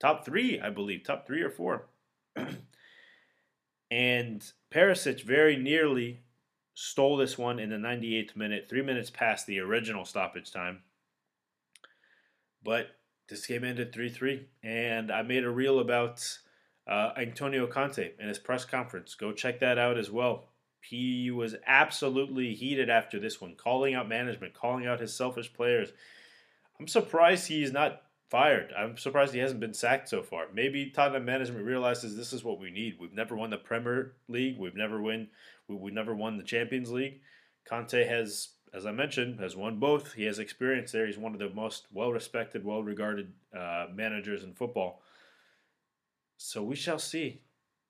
top 0.00 0.24
three, 0.24 0.60
I 0.60 0.70
believe, 0.70 1.04
top 1.04 1.26
three 1.26 1.42
or 1.42 1.50
four. 1.50 1.86
and 3.90 4.52
Perisic 4.70 5.22
very 5.22 5.56
nearly 5.56 6.20
stole 6.74 7.16
this 7.16 7.38
one 7.38 7.58
in 7.58 7.70
the 7.70 7.76
98th 7.76 8.36
minute, 8.36 8.66
three 8.68 8.82
minutes 8.82 9.10
past 9.10 9.46
the 9.46 9.58
original 9.60 10.04
stoppage 10.04 10.52
time. 10.52 10.82
But 12.62 12.88
this 13.28 13.46
game 13.46 13.64
ended 13.64 13.92
3 13.92 14.08
3. 14.10 14.46
And 14.62 15.10
I 15.10 15.22
made 15.22 15.44
a 15.44 15.50
reel 15.50 15.78
about 15.78 16.22
uh, 16.86 17.12
Antonio 17.16 17.66
Conte 17.66 18.12
and 18.18 18.28
his 18.28 18.38
press 18.38 18.64
conference. 18.64 19.14
Go 19.14 19.32
check 19.32 19.60
that 19.60 19.78
out 19.78 19.98
as 19.98 20.10
well. 20.10 20.48
He 20.88 21.30
was 21.30 21.56
absolutely 21.66 22.54
heated 22.54 22.88
after 22.88 23.18
this 23.18 23.40
one, 23.40 23.54
calling 23.56 23.94
out 23.94 24.08
management, 24.08 24.54
calling 24.54 24.86
out 24.86 25.00
his 25.00 25.14
selfish 25.14 25.52
players. 25.52 25.92
I'm 26.78 26.86
surprised 26.86 27.48
he's 27.48 27.72
not 27.72 28.02
fired. 28.28 28.72
I'm 28.76 28.96
surprised 28.96 29.32
he 29.32 29.40
hasn't 29.40 29.60
been 29.60 29.74
sacked 29.74 30.08
so 30.08 30.22
far. 30.22 30.46
Maybe 30.52 30.90
Tottenham 30.90 31.24
management 31.24 31.64
realizes 31.64 32.16
this 32.16 32.32
is 32.32 32.44
what 32.44 32.60
we 32.60 32.70
need. 32.70 32.98
We've 33.00 33.12
never 33.12 33.36
won 33.36 33.50
the 33.50 33.56
Premier 33.56 34.12
League. 34.28 34.58
We've 34.58 34.76
never 34.76 35.00
win. 35.00 35.28
We, 35.68 35.76
we 35.76 35.90
never 35.90 36.14
won 36.14 36.36
the 36.36 36.44
Champions 36.44 36.90
League. 36.90 37.20
Conte 37.68 38.06
has, 38.06 38.50
as 38.72 38.86
I 38.86 38.92
mentioned, 38.92 39.40
has 39.40 39.56
won 39.56 39.78
both. 39.78 40.12
He 40.12 40.24
has 40.24 40.38
experience 40.38 40.92
there. 40.92 41.06
He's 41.06 41.18
one 41.18 41.32
of 41.32 41.40
the 41.40 41.50
most 41.50 41.86
well-respected, 41.92 42.64
well-regarded 42.64 43.32
uh, 43.56 43.86
managers 43.92 44.44
in 44.44 44.54
football. 44.54 45.02
So 46.36 46.62
we 46.62 46.76
shall 46.76 46.98
see. 46.98 47.42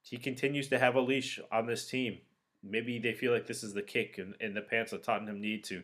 He 0.02 0.16
continues 0.16 0.68
to 0.68 0.78
have 0.78 0.94
a 0.94 1.00
leash 1.00 1.40
on 1.50 1.66
this 1.66 1.86
team. 1.86 2.18
Maybe 2.62 2.98
they 2.98 3.12
feel 3.12 3.32
like 3.32 3.46
this 3.46 3.62
is 3.62 3.74
the 3.74 3.82
kick 3.82 4.18
and, 4.18 4.34
in 4.40 4.54
the 4.54 4.60
pants 4.60 4.90
that 4.90 5.04
Tottenham 5.04 5.40
need 5.40 5.64
to 5.64 5.82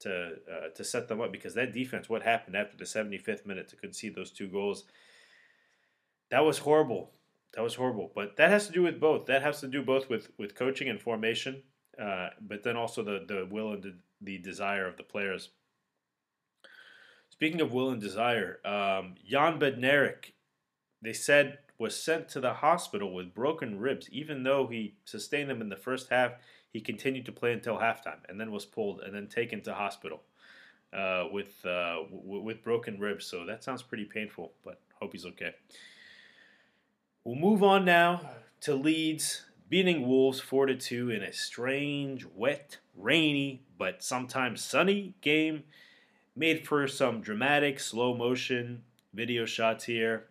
to 0.00 0.32
uh, 0.50 0.68
to 0.74 0.84
set 0.84 1.08
them 1.08 1.20
up 1.20 1.32
because 1.32 1.54
that 1.54 1.72
defense, 1.72 2.08
what 2.08 2.22
happened 2.22 2.56
after 2.56 2.76
the 2.76 2.84
75th 2.84 3.46
minute 3.46 3.68
to 3.68 3.76
concede 3.76 4.14
those 4.14 4.30
two 4.30 4.48
goals, 4.48 4.84
that 6.30 6.44
was 6.44 6.58
horrible. 6.58 7.12
That 7.54 7.62
was 7.62 7.76
horrible. 7.76 8.10
But 8.14 8.36
that 8.36 8.50
has 8.50 8.66
to 8.66 8.72
do 8.72 8.82
with 8.82 9.00
both. 9.00 9.26
That 9.26 9.42
has 9.42 9.60
to 9.60 9.68
do 9.68 9.82
both 9.82 10.08
with 10.08 10.30
with 10.38 10.54
coaching 10.54 10.88
and 10.88 11.00
formation, 11.00 11.62
uh, 12.00 12.30
but 12.40 12.62
then 12.62 12.76
also 12.76 13.02
the 13.02 13.24
the 13.26 13.46
will 13.50 13.72
and 13.72 13.82
the, 13.82 13.94
the 14.20 14.38
desire 14.38 14.86
of 14.86 14.96
the 14.96 15.02
players. 15.02 15.50
Speaking 17.30 17.60
of 17.60 17.72
will 17.72 17.90
and 17.90 18.00
desire, 18.00 18.60
um, 18.64 19.16
Jan 19.26 19.58
Bednarek, 19.58 20.32
they 21.02 21.12
said 21.12 21.58
was 21.78 22.00
sent 22.00 22.28
to 22.30 22.40
the 22.40 22.54
hospital 22.54 23.12
with 23.12 23.34
broken 23.34 23.78
ribs. 23.78 24.08
Even 24.10 24.42
though 24.42 24.66
he 24.66 24.94
sustained 25.04 25.50
them 25.50 25.60
in 25.60 25.68
the 25.68 25.76
first 25.76 26.08
half, 26.10 26.32
he 26.70 26.80
continued 26.80 27.26
to 27.26 27.32
play 27.32 27.52
until 27.52 27.78
halftime, 27.78 28.18
and 28.28 28.40
then 28.40 28.50
was 28.50 28.64
pulled 28.64 29.00
and 29.00 29.14
then 29.14 29.28
taken 29.28 29.60
to 29.62 29.74
hospital 29.74 30.22
uh, 30.92 31.24
with 31.30 31.64
uh, 31.64 32.02
w- 32.10 32.42
with 32.42 32.62
broken 32.62 32.98
ribs. 32.98 33.26
So 33.26 33.44
that 33.46 33.64
sounds 33.64 33.82
pretty 33.82 34.04
painful, 34.04 34.52
but 34.64 34.80
hope 35.00 35.12
he's 35.12 35.26
okay. 35.26 35.54
We'll 37.24 37.36
move 37.36 37.62
on 37.62 37.84
now 37.84 38.20
to 38.60 38.74
Leeds 38.74 39.46
beating 39.68 40.06
Wolves 40.06 40.40
4 40.40 40.74
2 40.74 41.10
in 41.10 41.22
a 41.22 41.32
strange, 41.32 42.26
wet, 42.34 42.78
rainy, 42.96 43.62
but 43.78 44.02
sometimes 44.02 44.62
sunny 44.62 45.14
game. 45.20 45.64
Made 46.36 46.66
for 46.66 46.86
some 46.88 47.20
dramatic 47.20 47.78
slow 47.78 48.14
motion 48.14 48.82
video 49.12 49.46
shots 49.46 49.84
here. 49.84 50.26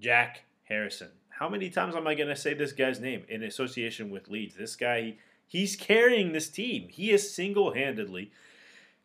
Jack 0.00 0.44
Harrison. 0.64 1.10
How 1.28 1.48
many 1.48 1.70
times 1.70 1.94
am 1.94 2.06
I 2.06 2.14
going 2.14 2.28
to 2.28 2.36
say 2.36 2.54
this 2.54 2.72
guy's 2.72 3.00
name 3.00 3.24
in 3.28 3.42
association 3.42 4.10
with 4.10 4.28
Leeds? 4.28 4.56
This 4.56 4.74
guy, 4.76 5.16
he's 5.46 5.76
carrying 5.76 6.32
this 6.32 6.48
team. 6.48 6.88
He 6.88 7.10
is 7.10 7.34
single 7.34 7.74
handedly 7.74 8.32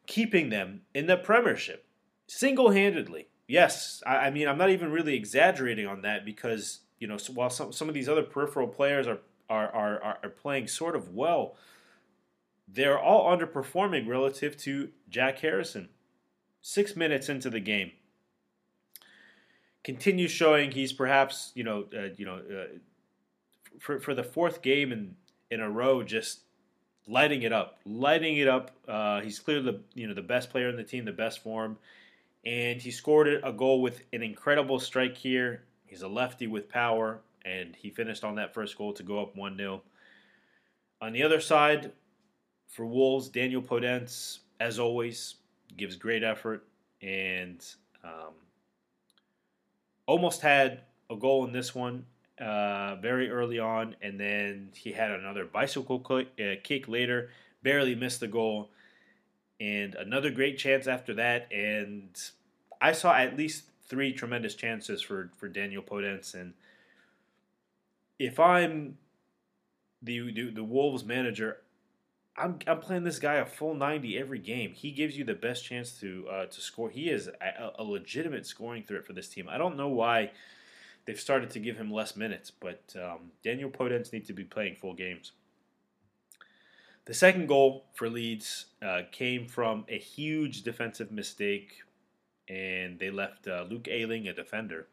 keeping 0.08 0.50
them 0.50 0.82
in 0.94 1.08
the 1.08 1.18
Premiership. 1.18 1.86
Single 2.28 2.72
handedly. 2.72 3.28
Yes, 3.48 4.02
I, 4.06 4.16
I, 4.16 4.30
mean, 4.30 4.48
I'm 4.48 4.58
not 4.58 4.70
even 4.70 4.92
really 4.92 5.16
exaggerating 5.16 5.88
on 5.88 6.02
that 6.02 6.26
because, 6.26 6.82
you 7.00 7.08
know, 7.08 7.18
while 7.34 7.50
some, 7.50 7.72
some 7.72 7.88
of 7.88 7.94
these 7.94 8.10
other 8.10 8.24
peripheral 8.24 8.68
players 8.68 9.08
are, 9.08 9.20
are, 9.50 9.70
are, 9.74 10.18
are 10.24 10.30
playing 10.30 10.68
sort 10.68 10.96
of 10.96 11.14
well, 11.14 11.56
they're 12.68 13.00
all 13.00 13.36
underperforming 13.36 14.08
relative 14.08 14.56
to 14.58 14.90
Jack 15.10 15.40
Harrison. 15.40 15.90
Six 16.62 16.96
minutes 16.96 17.28
into 17.28 17.50
the 17.50 17.60
game, 17.60 17.92
continues 19.84 20.32
showing 20.32 20.72
he's 20.72 20.94
perhaps 20.94 21.52
you 21.56 21.64
know 21.64 21.86
uh, 21.98 22.10
you 22.16 22.26
know 22.26 22.36
uh, 22.38 22.78
for 23.80 24.00
for 24.00 24.14
the 24.14 24.24
fourth 24.24 24.62
game 24.62 24.92
in 24.92 25.16
in 25.50 25.60
a 25.60 25.70
row 25.70 26.04
just 26.04 26.42
lighting 27.08 27.42
it 27.42 27.52
up, 27.52 27.80
lighting 27.86 28.38
it 28.38 28.48
up. 28.48 28.72
Uh, 28.88 29.22
he's 29.22 29.40
clearly 29.40 29.72
the 29.72 29.82
you 29.94 30.08
know 30.08 30.14
the 30.14 30.22
best 30.22 30.50
player 30.50 30.70
in 30.70 30.76
the 30.76 30.84
team, 30.84 31.06
the 31.06 31.12
best 31.12 31.44
form, 31.44 31.78
and 32.46 32.82
he 32.82 32.92
scored 32.92 33.28
a 33.44 33.52
goal 33.52 33.82
with 33.82 34.02
an 34.14 34.24
incredible 34.24 34.80
strike 34.80 35.18
here. 35.18 35.64
He's 35.86 36.02
a 36.02 36.08
lefty 36.08 36.48
with 36.48 36.70
power, 36.70 37.22
and 37.44 37.76
he 37.76 37.90
finished 37.90 38.24
on 38.24 38.36
that 38.36 38.54
first 38.54 38.78
goal 38.78 38.94
to 38.94 39.04
go 39.04 39.22
up 39.22 39.36
one 39.36 39.58
0 39.58 39.82
On 41.02 41.12
the 41.12 41.24
other 41.24 41.42
side, 41.42 41.92
for 42.68 42.86
Wolves, 42.86 43.30
Daniel 43.30 43.62
Podence, 43.62 44.40
as 44.60 44.80
always, 44.80 45.36
gives 45.76 45.96
great 45.96 46.24
effort 46.24 46.66
and 47.02 47.66
um, 48.04 48.34
almost 50.12 50.42
had 50.42 50.82
a 51.10 51.16
goal 51.16 51.46
in 51.46 51.54
this 51.54 51.74
one 51.74 52.06
uh, 52.38 52.96
very 52.98 53.30
early 53.30 53.60
on, 53.60 53.96
and 54.02 54.20
then 54.20 54.70
he 54.76 54.92
had 54.92 55.10
another 55.10 55.46
bicycle 55.46 56.00
kick, 56.00 56.28
uh, 56.38 56.60
kick 56.62 56.90
later, 56.90 57.30
barely 57.64 57.96
missed 57.96 58.20
the 58.20 58.28
goal, 58.28 58.70
and 59.62 59.96
another 59.96 60.30
great 60.30 60.58
chance 60.58 60.86
after 60.86 61.14
that. 61.14 61.48
And 61.50 62.10
I 62.82 62.92
saw 62.92 63.16
at 63.16 63.38
least 63.38 63.64
three 63.88 64.12
tremendous 64.12 64.54
chances 64.54 65.02
for 65.02 65.30
for 65.38 65.48
Daniel 65.48 65.82
Podence, 65.82 66.34
and 66.34 66.54
if 68.20 68.38
I'm 68.38 68.98
the, 70.02 70.32
the, 70.34 70.52
the 70.52 70.64
Wolves 70.64 71.06
manager, 71.06 71.61
I'm, 72.42 72.58
I'm 72.66 72.80
playing 72.80 73.04
this 73.04 73.20
guy 73.20 73.36
a 73.36 73.46
full 73.46 73.76
90 73.76 74.18
every 74.18 74.40
game. 74.40 74.72
He 74.74 74.92
gives 74.92 75.16
you 75.16 75.24
the 75.24 75.36
best 75.36 75.64
chance 75.64 75.92
to 76.00 76.28
uh, 76.28 76.46
to 76.48 76.62
score. 76.62 76.90
He 76.90 77.10
is 77.10 77.28
a, 77.28 77.72
a, 77.78 77.84
legitimate 77.84 78.48
scoring 78.48 78.84
threat 78.84 79.06
for 79.06 79.14
this 79.14 79.28
team. 79.28 79.48
I 79.48 79.60
don't 79.60 79.78
know 79.78 79.90
why 79.90 80.32
they've 81.06 81.20
started 81.20 81.52
to 81.52 81.60
give 81.60 81.78
him 81.78 81.92
less 81.92 82.16
minutes, 82.16 82.50
but 82.50 82.96
um, 82.96 83.32
Daniel 83.44 83.70
Podence 83.70 84.12
needs 84.12 84.28
to 84.28 84.34
be 84.34 84.44
playing 84.44 84.76
full 84.76 84.96
games. 84.96 85.34
The 87.06 87.14
second 87.14 87.48
goal 87.48 87.86
for 87.94 88.10
Leeds 88.10 88.66
uh, 88.82 89.02
came 89.12 89.48
from 89.48 89.86
a 89.88 89.98
huge 89.98 90.64
defensive 90.64 91.12
mistake, 91.12 91.84
and 92.48 92.98
they 92.98 93.12
left 93.12 93.48
uh, 93.48 93.66
Luke 93.70 93.88
Ayling, 93.88 94.28
a 94.28 94.34
defender, 94.34 94.88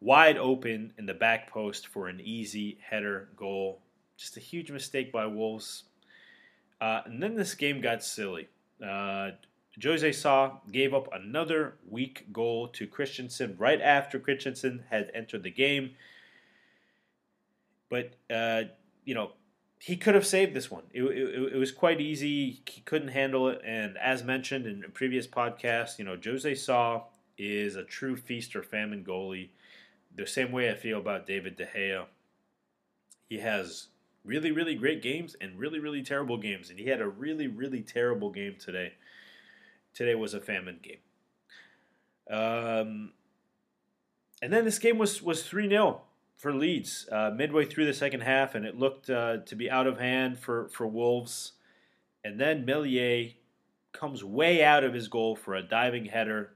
wide 0.00 0.36
open 0.36 0.92
in 0.98 1.06
the 1.06 1.14
back 1.14 1.48
post 1.50 1.86
for 1.86 2.08
an 2.08 2.20
easy 2.20 2.78
header 2.80 3.28
goal. 3.36 3.80
Just 4.16 4.36
a 4.36 4.40
huge 4.40 4.70
mistake 4.70 5.12
by 5.12 5.26
Wolves 5.26 5.84
uh, 6.82 7.00
and 7.04 7.22
then 7.22 7.36
this 7.36 7.54
game 7.54 7.80
got 7.80 8.02
silly. 8.02 8.48
Uh, 8.84 9.30
Jose 9.80 10.10
Sa 10.10 10.58
gave 10.72 10.92
up 10.92 11.08
another 11.12 11.76
weak 11.88 12.26
goal 12.32 12.66
to 12.68 12.88
Kristensen 12.88 13.54
right 13.56 13.80
after 13.80 14.18
Kristensen 14.18 14.80
had 14.90 15.08
entered 15.14 15.44
the 15.44 15.50
game. 15.50 15.92
But, 17.88 18.14
uh, 18.28 18.64
you 19.04 19.14
know, 19.14 19.30
he 19.78 19.96
could 19.96 20.16
have 20.16 20.26
saved 20.26 20.54
this 20.54 20.72
one. 20.72 20.82
It, 20.92 21.04
it, 21.04 21.52
it, 21.52 21.56
was 21.56 21.70
quite 21.70 22.00
easy. 22.00 22.62
He 22.66 22.80
couldn't 22.80 23.08
handle 23.08 23.48
it. 23.48 23.60
And 23.64 23.96
as 23.96 24.24
mentioned 24.24 24.66
in 24.66 24.82
a 24.84 24.88
previous 24.88 25.28
podcast, 25.28 26.00
you 26.00 26.04
know, 26.04 26.18
Jose 26.22 26.52
Sa 26.56 27.02
is 27.38 27.76
a 27.76 27.84
true 27.84 28.16
feast 28.16 28.56
or 28.56 28.62
famine 28.64 29.04
goalie. 29.04 29.50
The 30.16 30.26
same 30.26 30.50
way 30.50 30.68
I 30.68 30.74
feel 30.74 30.98
about 30.98 31.28
David 31.28 31.56
De 31.56 31.66
Gea. 31.66 32.06
He 33.28 33.38
has 33.38 33.86
really, 34.24 34.52
really 34.52 34.74
great 34.74 35.02
games 35.02 35.36
and 35.40 35.58
really, 35.58 35.78
really 35.78 36.02
terrible 36.02 36.36
games. 36.36 36.70
And 36.70 36.78
he 36.78 36.86
had 36.86 37.00
a 37.00 37.08
really, 37.08 37.46
really 37.46 37.82
terrible 37.82 38.30
game 38.30 38.56
today. 38.58 38.94
Today 39.94 40.14
was 40.14 40.34
a 40.34 40.40
famine 40.40 40.80
game. 40.82 40.98
Um, 42.30 43.12
and 44.40 44.52
then 44.52 44.64
this 44.64 44.78
game 44.78 44.98
was 44.98 45.22
was 45.22 45.42
three 45.42 45.68
0 45.68 46.00
for 46.36 46.52
Leeds 46.52 47.08
uh, 47.12 47.30
midway 47.30 47.64
through 47.64 47.86
the 47.86 47.94
second 47.94 48.22
half, 48.22 48.54
and 48.54 48.64
it 48.64 48.78
looked 48.78 49.10
uh, 49.10 49.38
to 49.38 49.54
be 49.54 49.70
out 49.70 49.86
of 49.86 49.98
hand 49.98 50.38
for 50.38 50.68
for 50.68 50.86
Wolves. 50.86 51.52
And 52.24 52.40
then 52.40 52.64
Meslier 52.64 53.32
comes 53.92 54.24
way 54.24 54.64
out 54.64 54.84
of 54.84 54.94
his 54.94 55.08
goal 55.08 55.36
for 55.36 55.54
a 55.54 55.62
diving 55.62 56.06
header 56.06 56.50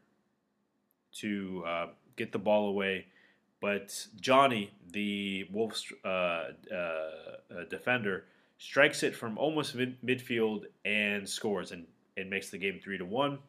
to 1.12 1.64
uh, 1.66 1.86
get 2.16 2.32
the 2.32 2.38
ball 2.38 2.68
away. 2.68 3.06
But 3.60 4.06
Jonny, 4.20 4.72
the 4.92 5.46
Wolves 5.50 5.84
uh, 6.04 6.08
uh, 6.08 6.74
uh, 6.74 7.64
defender, 7.70 8.24
strikes 8.58 9.02
it 9.02 9.14
from 9.14 9.38
almost 9.38 9.74
mid- 9.74 10.00
midfield 10.02 10.64
and 10.84 11.28
scores 11.28 11.72
and, 11.72 11.86
and 12.16 12.28
makes 12.30 12.50
the 12.50 12.58
game 12.58 12.80
3 12.82 12.98
to 12.98 13.04
1. 13.04 13.30
And 13.32 13.40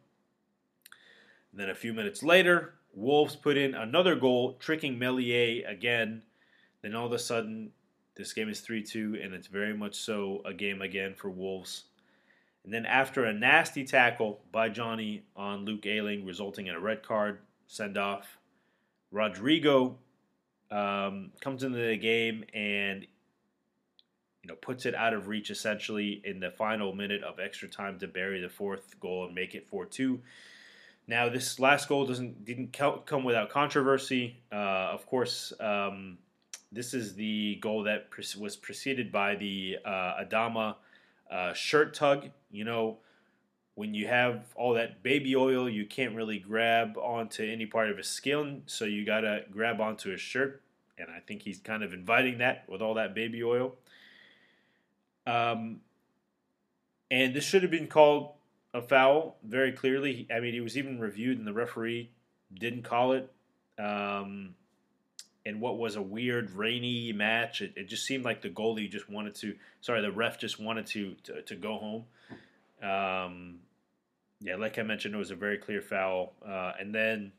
then 1.54 1.70
a 1.70 1.76
few 1.76 1.94
minutes 1.94 2.24
later, 2.24 2.74
Wolves 2.94 3.36
put 3.36 3.58
in 3.58 3.74
another 3.74 4.16
goal, 4.16 4.54
tricking 4.60 4.98
Meslier 4.98 5.68
again. 5.68 6.24
Then 6.82 6.96
all 6.96 7.06
of 7.06 7.12
a 7.12 7.20
sudden, 7.20 7.72
this 8.16 8.34
game 8.34 8.50
is 8.50 8.62
3 8.62 8.84
2, 8.84 9.20
and 9.22 9.34
it's 9.34 9.48
very 9.48 9.76
much 9.76 9.96
so 9.96 10.42
a 10.46 10.54
game 10.54 10.82
again 10.82 11.14
for 11.16 11.30
Wolves. 11.30 11.84
And 12.64 12.74
then 12.74 12.86
after 12.86 13.24
a 13.24 13.34
nasty 13.34 13.86
tackle 13.86 14.42
by 14.52 14.70
Jonny 14.70 15.24
on 15.36 15.64
Luke 15.64 15.86
Ayling, 15.86 16.26
resulting 16.26 16.68
in 16.68 16.76
a 16.76 16.80
red 16.80 17.02
card, 17.02 17.40
send 17.68 17.98
off, 17.98 18.38
Rodrigo 19.12 19.98
um, 20.72 21.32
comes 21.42 21.64
into 21.64 21.78
the 21.78 21.98
game 21.98 22.44
and 22.54 23.04
you 24.44 24.48
know 24.48 24.56
puts 24.56 24.86
it 24.86 24.96
out 24.96 25.14
of 25.14 25.28
reach 25.28 25.50
essentially 25.50 26.22
in 26.26 26.40
the 26.40 26.52
final 26.52 26.94
minute 26.94 27.24
of 27.24 27.40
extra 27.40 27.68
time 27.68 28.00
to 28.00 28.08
bury 28.08 28.42
the 28.42 28.50
fourth 28.50 29.00
goal 29.00 29.26
and 29.26 29.36
make 29.36 29.56
it 29.56 29.70
4-2. 29.72 30.20
Now 31.08 31.30
this 31.30 31.60
last 31.60 31.88
goal 31.88 32.06
doesn't 32.06 32.44
didn't 32.44 32.74
come 32.74 33.24
without 33.24 33.50
controversy. 33.50 34.38
Uh, 34.52 34.92
of 34.92 35.06
course, 35.06 35.54
um, 35.60 36.18
this 36.72 36.94
is 36.94 37.16
the 37.16 37.56
goal 37.62 37.84
that 37.84 38.10
was 38.38 38.58
preceded 38.58 39.10
by 39.12 39.36
the 39.36 39.78
uh, 39.86 40.24
Adama 40.24 40.76
uh, 41.32 41.54
shirt 41.54 41.94
tug. 41.94 42.30
You 42.52 42.66
know, 42.66 42.98
when 43.78 43.94
you 43.94 44.08
have 44.08 44.44
all 44.56 44.74
that 44.74 45.04
baby 45.04 45.36
oil, 45.36 45.70
you 45.70 45.86
can't 45.86 46.16
really 46.16 46.40
grab 46.40 46.98
onto 46.98 47.44
any 47.44 47.68
part 47.68 47.92
of 47.92 47.98
his 47.98 48.10
skin, 48.10 48.64
so 48.66 48.86
you 48.86 49.06
gotta 49.06 49.44
grab 49.52 49.80
onto 49.80 50.10
his 50.10 50.20
shirt, 50.20 50.64
and 50.98 51.10
I 51.12 51.20
think 51.20 51.44
he's 51.44 51.60
kind 51.60 51.84
of 51.84 51.94
inviting 51.94 52.40
that 52.40 52.68
with 52.68 52.82
all 52.82 52.96
that 52.96 53.14
baby 53.14 53.44
oil. 53.44 53.76
Um, 55.28 55.82
and 57.12 57.36
this 57.36 57.44
should 57.44 57.62
have 57.62 57.70
been 57.70 57.86
called 57.86 58.32
a 58.74 58.82
foul 58.82 59.38
very 59.44 59.74
clearly. 59.74 60.28
I 60.36 60.40
mean, 60.40 60.54
he 60.54 60.62
was 60.62 60.76
even 60.76 61.00
reviewed, 61.00 61.38
and 61.38 61.46
the 61.46 61.54
referee 61.54 62.10
didn't 62.52 62.82
call 62.82 63.12
it. 63.12 63.32
Um, 63.78 64.56
in 65.46 65.60
what 65.60 65.78
was 65.78 65.98
a 65.98 66.02
weird 66.02 66.50
rainy 66.50 67.14
match, 67.14 67.62
it, 67.62 67.74
it, 67.76 67.88
just 67.88 68.08
seemed 68.08 68.26
like 68.26 68.42
the 68.42 68.50
goalie 68.50 68.90
just 68.90 69.08
wanted 69.08 69.36
to. 69.36 69.54
Sorry, 69.82 70.02
the 70.02 70.12
ref 70.12 70.40
just 70.40 70.60
wanted 70.60 70.88
to 70.88 71.16
to, 71.26 71.42
to 71.44 71.56
go 71.56 71.78
home. 71.78 72.06
Um, 72.82 73.60
yeah, 74.40 74.56
like 74.56 74.78
I 74.78 74.84
mentioned, 74.84 75.16
it 75.16 75.18
was 75.18 75.32
a 75.32 75.36
very 75.36 75.58
clear 75.58 75.82
foul. 75.82 76.34
Uh, 76.48 76.74
and 76.80 76.94
then 76.94 77.32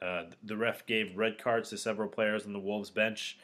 uh, 0.00 0.24
the 0.42 0.56
ref 0.56 0.86
gave 0.86 1.16
red 1.16 1.38
cards 1.38 1.70
to 1.70 1.78
several 1.78 2.08
players 2.08 2.46
on 2.46 2.52
the 2.52 2.58
Wolves 2.58 2.90
bench. 2.90 3.38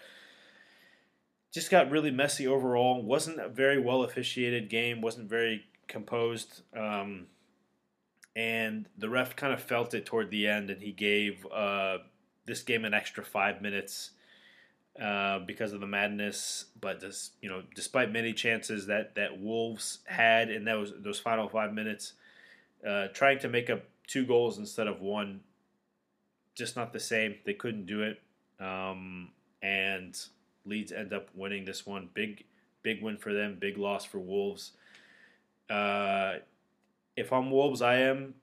Just 1.52 1.70
got 1.70 1.90
really 1.90 2.10
messy 2.10 2.46
overall. 2.46 3.02
wasn't 3.02 3.40
a 3.40 3.48
very 3.48 3.78
well 3.78 4.02
officiated 4.02 4.70
game. 4.70 5.00
wasn't 5.00 5.28
very 5.28 5.64
composed. 5.88 6.62
Um, 6.74 7.26
and 8.34 8.88
the 8.96 9.10
ref 9.10 9.36
kind 9.36 9.52
of 9.52 9.62
felt 9.62 9.92
it 9.92 10.06
toward 10.06 10.30
the 10.30 10.48
end, 10.48 10.70
and 10.70 10.80
he 10.80 10.92
gave 10.92 11.46
uh, 11.54 11.98
this 12.46 12.62
game 12.62 12.84
an 12.84 12.94
extra 12.94 13.24
five 13.24 13.60
minutes 13.60 14.12
uh, 15.00 15.40
because 15.40 15.72
of 15.72 15.80
the 15.80 15.86
madness. 15.86 16.66
But 16.80 17.00
this, 17.00 17.32
you 17.42 17.50
know, 17.50 17.62
despite 17.74 18.10
many 18.10 18.32
chances 18.32 18.86
that 18.86 19.14
that 19.16 19.38
Wolves 19.38 19.98
had 20.06 20.50
in 20.50 20.64
those 20.64 20.94
those 20.98 21.20
final 21.20 21.48
five 21.48 21.74
minutes, 21.74 22.14
uh, 22.86 23.08
trying 23.08 23.38
to 23.40 23.48
make 23.48 23.70
up 23.70 23.82
two 24.06 24.24
goals 24.26 24.58
instead 24.58 24.86
of 24.86 25.00
one, 25.00 25.40
just 26.54 26.76
not 26.76 26.92
the 26.92 27.00
same. 27.00 27.36
They 27.44 27.54
couldn't 27.54 27.86
do 27.86 28.02
it, 28.02 28.20
um, 28.60 29.30
and 29.62 30.18
Leeds 30.64 30.92
end 30.92 31.12
up 31.12 31.28
winning 31.34 31.64
this 31.64 31.86
one. 31.86 32.08
Big 32.14 32.44
big 32.82 33.02
win 33.02 33.16
for 33.16 33.32
them. 33.32 33.56
Big 33.60 33.78
loss 33.78 34.04
for 34.04 34.18
Wolves. 34.18 34.72
Uh, 35.70 36.34
if 37.16 37.32
I'm 37.32 37.50
Wolves, 37.50 37.82
I 37.82 37.96
am 38.00 38.34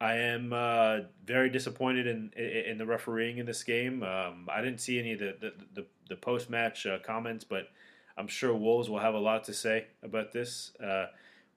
I 0.00 0.14
am 0.14 0.52
uh, 0.52 0.98
very 1.24 1.50
disappointed 1.50 2.06
in, 2.06 2.30
in 2.36 2.78
the 2.78 2.86
refereeing 2.86 3.38
in 3.38 3.46
this 3.46 3.64
game. 3.64 4.02
Um, 4.02 4.48
I 4.50 4.60
didn't 4.60 4.80
see 4.80 4.98
any 4.98 5.12
of 5.12 5.18
the 5.18 5.36
the, 5.40 5.52
the, 5.74 5.86
the 6.10 6.16
post 6.16 6.50
match 6.50 6.86
uh, 6.86 6.98
comments, 7.04 7.44
but 7.44 7.68
I'm 8.16 8.28
sure 8.28 8.54
Wolves 8.54 8.88
will 8.88 9.00
have 9.00 9.14
a 9.14 9.18
lot 9.18 9.44
to 9.44 9.54
say 9.54 9.86
about 10.02 10.32
this. 10.32 10.72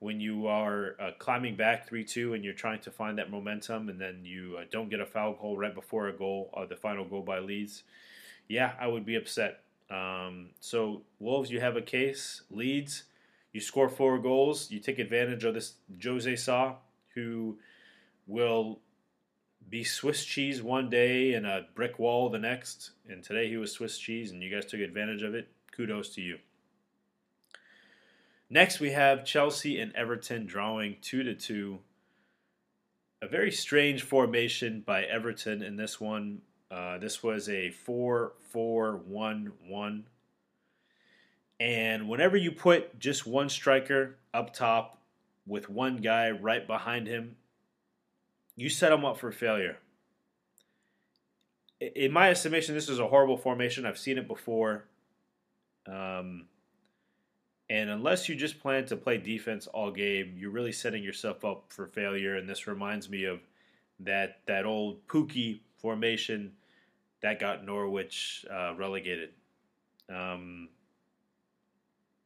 When 0.01 0.19
you 0.19 0.47
are 0.47 0.95
uh, 0.99 1.11
climbing 1.19 1.55
back 1.55 1.87
three 1.87 2.03
two 2.03 2.33
and 2.33 2.43
you're 2.43 2.55
trying 2.55 2.81
to 2.81 2.91
find 2.91 3.19
that 3.19 3.29
momentum, 3.29 3.87
and 3.87 4.01
then 4.01 4.25
you 4.25 4.57
uh, 4.59 4.63
don't 4.71 4.89
get 4.89 4.99
a 4.99 5.05
foul 5.05 5.35
call 5.35 5.55
right 5.55 5.75
before 5.75 6.07
a 6.07 6.11
goal, 6.13 6.49
uh, 6.57 6.65
the 6.65 6.75
final 6.75 7.05
goal 7.05 7.21
by 7.21 7.37
Leeds, 7.37 7.83
yeah, 8.47 8.73
I 8.79 8.87
would 8.87 9.05
be 9.05 9.15
upset. 9.15 9.61
Um, 9.91 10.49
so 10.59 11.03
Wolves, 11.19 11.51
you 11.51 11.59
have 11.59 11.77
a 11.77 11.83
case. 11.83 12.41
Leeds, 12.49 13.03
you 13.53 13.61
score 13.61 13.89
four 13.89 14.17
goals. 14.17 14.71
You 14.71 14.79
take 14.79 14.97
advantage 14.97 15.43
of 15.43 15.53
this 15.53 15.75
Jose 16.03 16.35
Sa, 16.35 16.77
who 17.13 17.59
will 18.25 18.79
be 19.69 19.83
Swiss 19.83 20.25
cheese 20.25 20.63
one 20.63 20.89
day 20.89 21.33
and 21.33 21.45
a 21.45 21.67
brick 21.75 21.99
wall 21.99 22.29
the 22.29 22.39
next. 22.39 22.91
And 23.07 23.23
today 23.23 23.49
he 23.49 23.57
was 23.57 23.71
Swiss 23.71 23.99
cheese, 23.99 24.31
and 24.31 24.41
you 24.41 24.49
guys 24.49 24.65
took 24.65 24.79
advantage 24.79 25.21
of 25.21 25.35
it. 25.35 25.47
Kudos 25.71 26.09
to 26.15 26.21
you. 26.21 26.39
Next, 28.53 28.81
we 28.81 28.91
have 28.91 29.23
Chelsea 29.23 29.79
and 29.79 29.95
Everton 29.95 30.45
drawing 30.45 30.97
two 31.01 31.23
to 31.23 31.33
two. 31.33 31.79
A 33.21 33.27
very 33.27 33.49
strange 33.49 34.03
formation 34.03 34.83
by 34.85 35.03
Everton 35.03 35.63
in 35.63 35.77
this 35.77 36.01
one. 36.01 36.41
Uh, 36.69 36.97
this 36.97 37.23
was 37.23 37.47
a 37.47 37.71
4 37.71 38.33
4 38.49 38.97
1 38.97 39.53
1. 39.69 40.03
And 41.61 42.09
whenever 42.09 42.35
you 42.35 42.51
put 42.51 42.99
just 42.99 43.25
one 43.25 43.47
striker 43.47 44.17
up 44.33 44.53
top 44.53 44.97
with 45.47 45.69
one 45.69 45.97
guy 45.97 46.31
right 46.31 46.67
behind 46.67 47.07
him, 47.07 47.37
you 48.57 48.67
set 48.67 48.89
them 48.89 49.05
up 49.05 49.17
for 49.17 49.31
failure. 49.31 49.77
In 51.79 52.11
my 52.11 52.29
estimation, 52.29 52.75
this 52.75 52.89
is 52.89 52.99
a 52.99 53.07
horrible 53.07 53.37
formation. 53.37 53.85
I've 53.85 53.97
seen 53.97 54.17
it 54.17 54.27
before. 54.27 54.83
Um, 55.87 56.47
and 57.71 57.89
unless 57.89 58.27
you 58.27 58.35
just 58.35 58.59
plan 58.59 58.85
to 58.87 58.97
play 58.97 59.17
defense 59.17 59.65
all 59.65 59.91
game, 59.91 60.35
you're 60.37 60.51
really 60.51 60.73
setting 60.73 61.01
yourself 61.01 61.45
up 61.45 61.63
for 61.69 61.87
failure. 61.87 62.35
And 62.35 62.49
this 62.49 62.67
reminds 62.67 63.09
me 63.09 63.23
of 63.23 63.39
that 64.01 64.39
that 64.45 64.65
old 64.65 65.07
Pukki 65.07 65.61
formation 65.77 66.51
that 67.21 67.39
got 67.39 67.65
Norwich 67.65 68.45
uh, 68.51 68.73
relegated. 68.75 69.29
Um, 70.13 70.67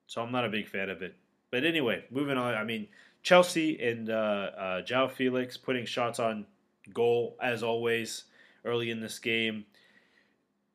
so 0.08 0.24
I'm 0.24 0.32
not 0.32 0.46
a 0.46 0.50
big 0.50 0.68
fan 0.68 0.90
of 0.90 1.04
it. 1.04 1.14
But 1.52 1.64
anyway, 1.64 2.06
moving 2.10 2.40
on. 2.40 2.56
I 2.56 2.64
mean, 2.64 2.88
Chelsea 3.22 3.80
and 3.80 4.10
uh, 4.10 4.50
uh, 4.58 4.82
João 4.82 5.12
Felix 5.12 5.58
putting 5.58 5.86
shots 5.86 6.20
on 6.20 6.48
goal 6.92 7.38
as 7.40 7.62
always 7.62 8.24
early 8.64 8.90
in 8.90 9.00
this 9.00 9.20
game. 9.20 9.66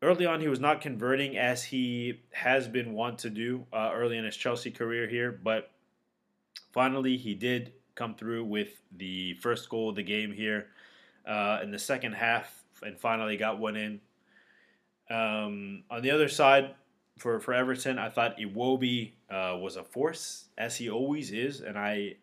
Early 0.02 0.24
on, 0.24 0.40
he 0.40 0.48
was 0.48 0.60
not 0.60 0.80
converting 0.80 1.36
as 1.36 1.62
he 1.62 2.20
has 2.32 2.66
been 2.68 2.94
wont 2.94 3.18
to 3.18 3.30
do 3.30 3.66
uh, 3.72 3.90
early 3.92 4.16
in 4.16 4.24
his 4.24 4.36
Chelsea 4.36 4.70
career 4.70 5.06
here, 5.06 5.30
but 5.30 5.70
finally 6.72 7.18
he 7.18 7.34
did 7.34 7.74
come 7.94 8.14
through 8.14 8.44
with 8.44 8.80
the 8.96 9.34
first 9.34 9.68
goal 9.68 9.90
of 9.90 9.96
the 9.96 10.02
game 10.02 10.32
here 10.32 10.68
uh, 11.26 11.58
in 11.62 11.70
the 11.70 11.78
second 11.78 12.14
half 12.14 12.64
and 12.82 12.98
finally 12.98 13.36
got 13.36 13.58
one 13.58 13.76
in. 13.76 14.00
Um, 15.10 15.82
on 15.90 16.00
the 16.00 16.10
other 16.12 16.28
side, 16.28 16.74
for, 17.18 17.38
for 17.38 17.52
Everton, 17.52 17.98
I 17.98 18.08
thought 18.08 18.38
Iwobi 18.38 19.12
uh, 19.30 19.58
was 19.60 19.76
a 19.76 19.84
force, 19.84 20.46
as 20.56 20.76
he 20.76 20.88
always 20.88 21.30
is, 21.30 21.60
and 21.60 21.78
I 21.78 22.16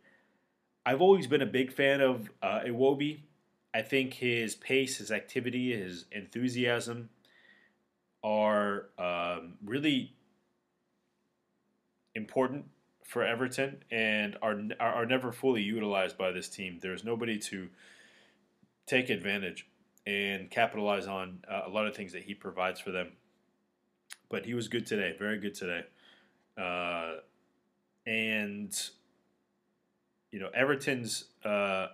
I've 0.83 1.01
always 1.01 1.27
been 1.27 1.41
a 1.41 1.45
big 1.47 1.71
fan 1.71 2.01
of 2.01 2.31
uh, 2.41 2.61
Iwobi. 2.65 3.19
I 3.73 3.81
think 3.83 4.15
his 4.15 4.55
pace, 4.55 4.97
his 4.97 5.11
activity, 5.11 5.77
his 5.77 6.05
enthusiasm 6.11 7.09
are 8.23 8.89
um, 8.97 9.53
really 9.63 10.13
important 12.15 12.65
for 13.03 13.23
Everton 13.23 13.83
and 13.89 14.37
are 14.41 14.59
are 14.79 15.05
never 15.05 15.31
fully 15.31 15.61
utilized 15.61 16.17
by 16.17 16.31
this 16.31 16.49
team. 16.49 16.79
There's 16.81 17.03
nobody 17.03 17.37
to 17.39 17.69
take 18.85 19.09
advantage 19.09 19.67
and 20.05 20.49
capitalize 20.49 21.07
on 21.07 21.39
uh, 21.49 21.61
a 21.65 21.69
lot 21.69 21.87
of 21.87 21.95
things 21.95 22.13
that 22.13 22.23
he 22.23 22.33
provides 22.33 22.79
for 22.79 22.91
them. 22.91 23.11
But 24.29 24.45
he 24.45 24.53
was 24.53 24.67
good 24.67 24.85
today, 24.85 25.15
very 25.17 25.39
good 25.39 25.55
today, 25.55 25.83
uh, 26.57 27.21
and 28.05 28.73
you 30.31 30.39
know, 30.39 30.49
Everton's 30.53 31.25
uh, 31.45 31.87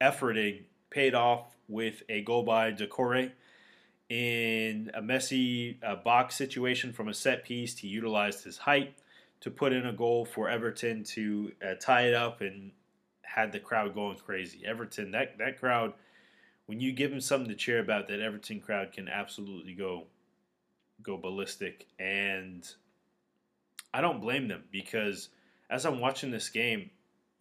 efforting 0.00 0.64
paid 0.90 1.14
off 1.14 1.56
with 1.68 2.02
a 2.08 2.22
goal 2.22 2.42
by 2.42 2.72
Doucouré 2.72 3.32
in 4.08 4.90
a 4.94 5.02
messy 5.02 5.78
uh, 5.82 5.96
box 5.96 6.36
situation 6.36 6.92
from 6.92 7.08
a 7.08 7.14
set 7.14 7.44
piece. 7.44 7.76
He 7.78 7.88
utilized 7.88 8.44
his 8.44 8.58
height 8.58 8.94
to 9.40 9.50
put 9.50 9.72
in 9.72 9.86
a 9.86 9.92
goal 9.92 10.24
for 10.24 10.48
Everton 10.48 11.04
to 11.04 11.52
uh, 11.64 11.74
tie 11.80 12.08
it 12.08 12.14
up 12.14 12.40
and 12.40 12.72
had 13.22 13.52
the 13.52 13.60
crowd 13.60 13.94
going 13.94 14.16
crazy. 14.16 14.62
Everton, 14.64 15.10
that 15.10 15.38
that 15.38 15.58
crowd, 15.58 15.92
when 16.66 16.80
you 16.80 16.92
give 16.92 17.10
them 17.10 17.20
something 17.20 17.48
to 17.48 17.54
cheer 17.54 17.80
about, 17.80 18.08
that 18.08 18.20
Everton 18.20 18.60
crowd 18.60 18.92
can 18.92 19.08
absolutely 19.08 19.74
go 19.74 20.04
go 21.02 21.16
ballistic. 21.16 21.86
And 21.98 22.66
I 23.92 24.00
don't 24.00 24.20
blame 24.20 24.48
them 24.48 24.64
because 24.70 25.28
as 25.68 25.84
I'm 25.84 26.00
watching 26.00 26.30
this 26.30 26.48
game, 26.48 26.90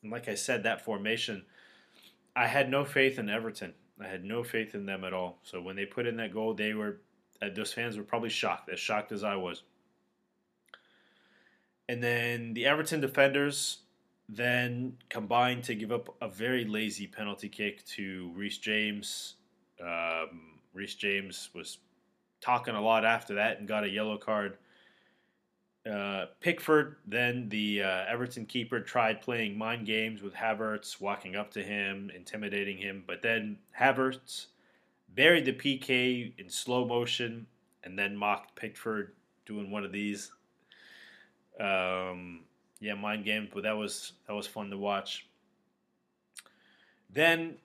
and 0.02 0.12
like 0.12 0.28
I 0.28 0.36
said, 0.36 0.64
that 0.64 0.84
formation, 0.84 1.46
I 2.36 2.48
had 2.48 2.70
no 2.70 2.84
faith 2.84 3.18
in 3.18 3.30
Everton. 3.30 3.74
I 4.02 4.08
had 4.08 4.24
no 4.24 4.44
faith 4.44 4.76
in 4.76 4.86
them 4.86 5.04
at 5.04 5.14
all. 5.14 5.40
So 5.44 5.62
when 5.62 5.76
they 5.76 5.86
put 5.86 6.06
in 6.06 6.18
that 6.18 6.34
goal, 6.34 6.54
they 6.54 6.74
were 6.74 6.98
uh, 7.42 7.50
those 7.54 7.74
fans 7.74 7.98
were 7.98 8.04
probably 8.04 8.30
shocked, 8.30 8.70
as 8.70 8.80
shocked 8.80 9.12
as 9.12 9.24
I 9.24 9.36
was. 9.36 9.64
And 11.88 12.02
then 12.02 12.54
the 12.54 12.66
Everton 12.66 13.00
defenders 13.02 13.80
then 14.28 14.98
combined 15.10 15.64
to 15.66 15.76
give 15.76 15.92
up 15.92 16.16
a 16.22 16.28
very 16.28 16.66
lazy 16.66 17.06
penalty 17.06 17.50
kick 17.50 17.86
to 17.86 18.32
Reece 18.36 18.58
James. 18.58 19.36
Um, 19.80 20.60
James 20.98 21.50
was 21.54 21.78
talking 22.42 22.76
a 22.76 22.82
lot 22.82 23.06
after 23.06 23.36
that 23.36 23.60
and 23.60 23.68
got 23.68 23.84
a 23.84 23.90
yellow 23.90 24.18
card. 24.18 24.58
Uh, 25.90 26.26
Pickford, 26.40 26.96
then 27.06 27.48
the 27.50 27.84
uh, 27.84 28.06
Everton 28.08 28.46
keeper, 28.48 28.80
tried 28.80 29.22
playing 29.22 29.56
mind 29.56 29.86
games 29.86 30.24
with 30.24 30.34
Havertz, 30.34 31.00
walking 31.00 31.36
up 31.36 31.52
to 31.52 31.62
him, 31.62 32.12
intimidating 32.16 32.78
him. 32.78 33.04
But 33.06 33.22
then 33.22 33.60
Havertz 33.80 34.48
buried 35.16 35.46
the 35.46 35.54
PK 35.54 36.34
in 36.40 36.50
slow 36.50 36.86
motion 36.86 37.46
and 37.84 37.98
then 37.98 38.18
mocked 38.18 38.56
Pickford 38.56 39.14
doing 39.46 39.70
one 39.70 39.86
of 39.86 39.92
these. 39.92 40.32
Um, 41.60 42.42
yeah, 42.80 42.96
mind 42.96 43.24
games, 43.24 43.50
but 43.54 43.64
that 43.64 43.78
was 43.78 44.14
that 44.28 44.34
was 44.34 44.48
fun 44.48 44.70
to 44.72 44.78
watch. 44.78 45.28
Then, 47.10 47.56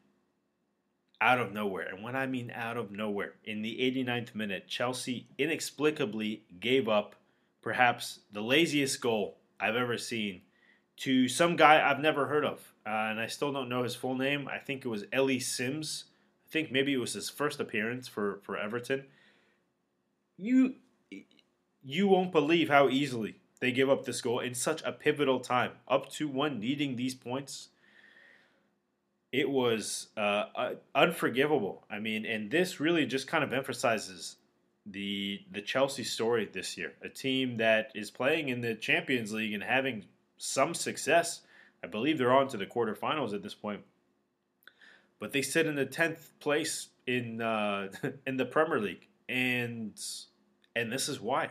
out 1.20 1.40
of 1.40 1.52
nowhere, 1.52 1.88
and 1.88 2.04
when 2.04 2.14
I 2.14 2.26
mean 2.26 2.52
out 2.54 2.76
of 2.76 2.92
nowhere, 2.92 3.32
in 3.44 3.62
the 3.62 3.78
89th 3.78 4.34
minute, 4.34 4.68
Chelsea 4.68 5.26
inexplicably 5.38 6.44
gave 6.60 6.88
up 6.88 7.16
perhaps 7.62 8.20
the 8.32 8.42
laziest 8.42 9.00
goal 9.00 9.38
I've 9.58 9.76
ever 9.76 9.98
seen 9.98 10.42
to 10.98 11.28
some 11.28 11.56
guy 11.56 11.80
I've 11.80 12.00
never 12.00 12.26
heard 12.26 12.44
of. 12.44 12.72
Uh, 12.86 12.90
and 13.10 13.20
I 13.20 13.26
still 13.26 13.52
don't 13.52 13.68
know 13.68 13.82
his 13.82 13.94
full 13.94 14.14
name. 14.14 14.48
I 14.48 14.58
think 14.58 14.84
it 14.84 14.88
was 14.88 15.04
Ellis 15.12 15.46
Simms. 15.46 16.04
I 16.46 16.52
think 16.52 16.72
maybe 16.72 16.92
it 16.92 16.98
was 16.98 17.12
his 17.12 17.30
first 17.30 17.60
appearance 17.60 18.08
for, 18.08 18.40
for 18.42 18.58
Everton. 18.58 19.04
You 20.36 20.74
you 21.82 22.08
won't 22.08 22.32
believe 22.32 22.68
how 22.68 22.88
easily 22.88 23.36
they 23.60 23.72
give 23.72 23.88
up 23.88 24.04
this 24.04 24.20
goal 24.20 24.40
in 24.40 24.54
such 24.54 24.82
a 24.82 24.92
pivotal 24.92 25.40
time, 25.40 25.72
up 25.88 26.10
to 26.12 26.28
one, 26.28 26.60
needing 26.60 26.96
these 26.96 27.14
points. 27.14 27.68
It 29.32 29.48
was 29.48 30.08
uh, 30.16 30.72
unforgivable. 30.94 31.84
I 31.90 32.00
mean, 32.00 32.26
and 32.26 32.50
this 32.50 32.80
really 32.80 33.06
just 33.06 33.28
kind 33.28 33.44
of 33.44 33.52
emphasizes 33.52 34.36
the 34.86 35.40
the 35.50 35.62
Chelsea 35.62 36.04
story 36.04 36.48
this 36.52 36.76
year, 36.76 36.94
a 37.02 37.08
team 37.08 37.58
that 37.58 37.92
is 37.94 38.10
playing 38.10 38.48
in 38.48 38.60
the 38.60 38.74
Champions 38.74 39.32
League 39.32 39.52
and 39.54 39.62
having 39.62 40.06
some 40.38 40.74
success. 40.74 41.42
I 41.84 41.86
believe 41.86 42.18
they're 42.18 42.32
on 42.32 42.48
to 42.48 42.56
the 42.56 42.66
quarterfinals 42.66 43.34
at 43.34 43.42
this 43.42 43.54
point. 43.54 43.82
but 45.20 45.32
they 45.32 45.42
sit 45.42 45.66
in 45.66 45.76
the 45.76 45.86
tenth 45.86 46.32
place 46.40 46.88
in 47.06 47.40
uh, 47.40 47.88
in 48.26 48.36
the 48.36 48.44
Premier 48.46 48.80
League, 48.80 49.08
and 49.28 49.98
and 50.74 50.92
this 50.92 51.08
is 51.08 51.20
why. 51.20 51.50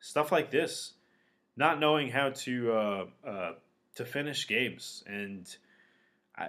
Stuff 0.00 0.32
like 0.32 0.50
this, 0.50 0.94
not 1.56 1.78
knowing 1.80 2.10
how 2.10 2.30
to 2.30 2.72
uh, 2.72 3.04
uh, 3.26 3.52
to 3.96 4.04
finish 4.04 4.46
games, 4.46 5.02
and 5.06 5.54
I 6.36 6.48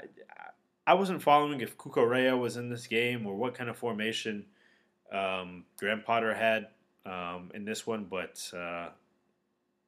I 0.86 0.96
wasn't 0.96 1.22
following 1.22 1.62
if 1.62 1.78
Cucurella 1.78 2.40
was 2.40 2.58
in 2.58 2.70
this 2.70 2.88
game 2.88 3.26
or 3.26 3.36
what 3.36 3.56
kind 3.56 3.70
of 3.70 3.78
formation 3.78 4.46
um, 5.14 5.66
Graham 5.78 6.02
Potter 6.06 6.34
had 6.34 6.68
um, 7.06 7.52
in 7.54 7.66
this 7.66 7.86
one, 7.86 8.06
but 8.10 8.42
uh, 8.56 8.90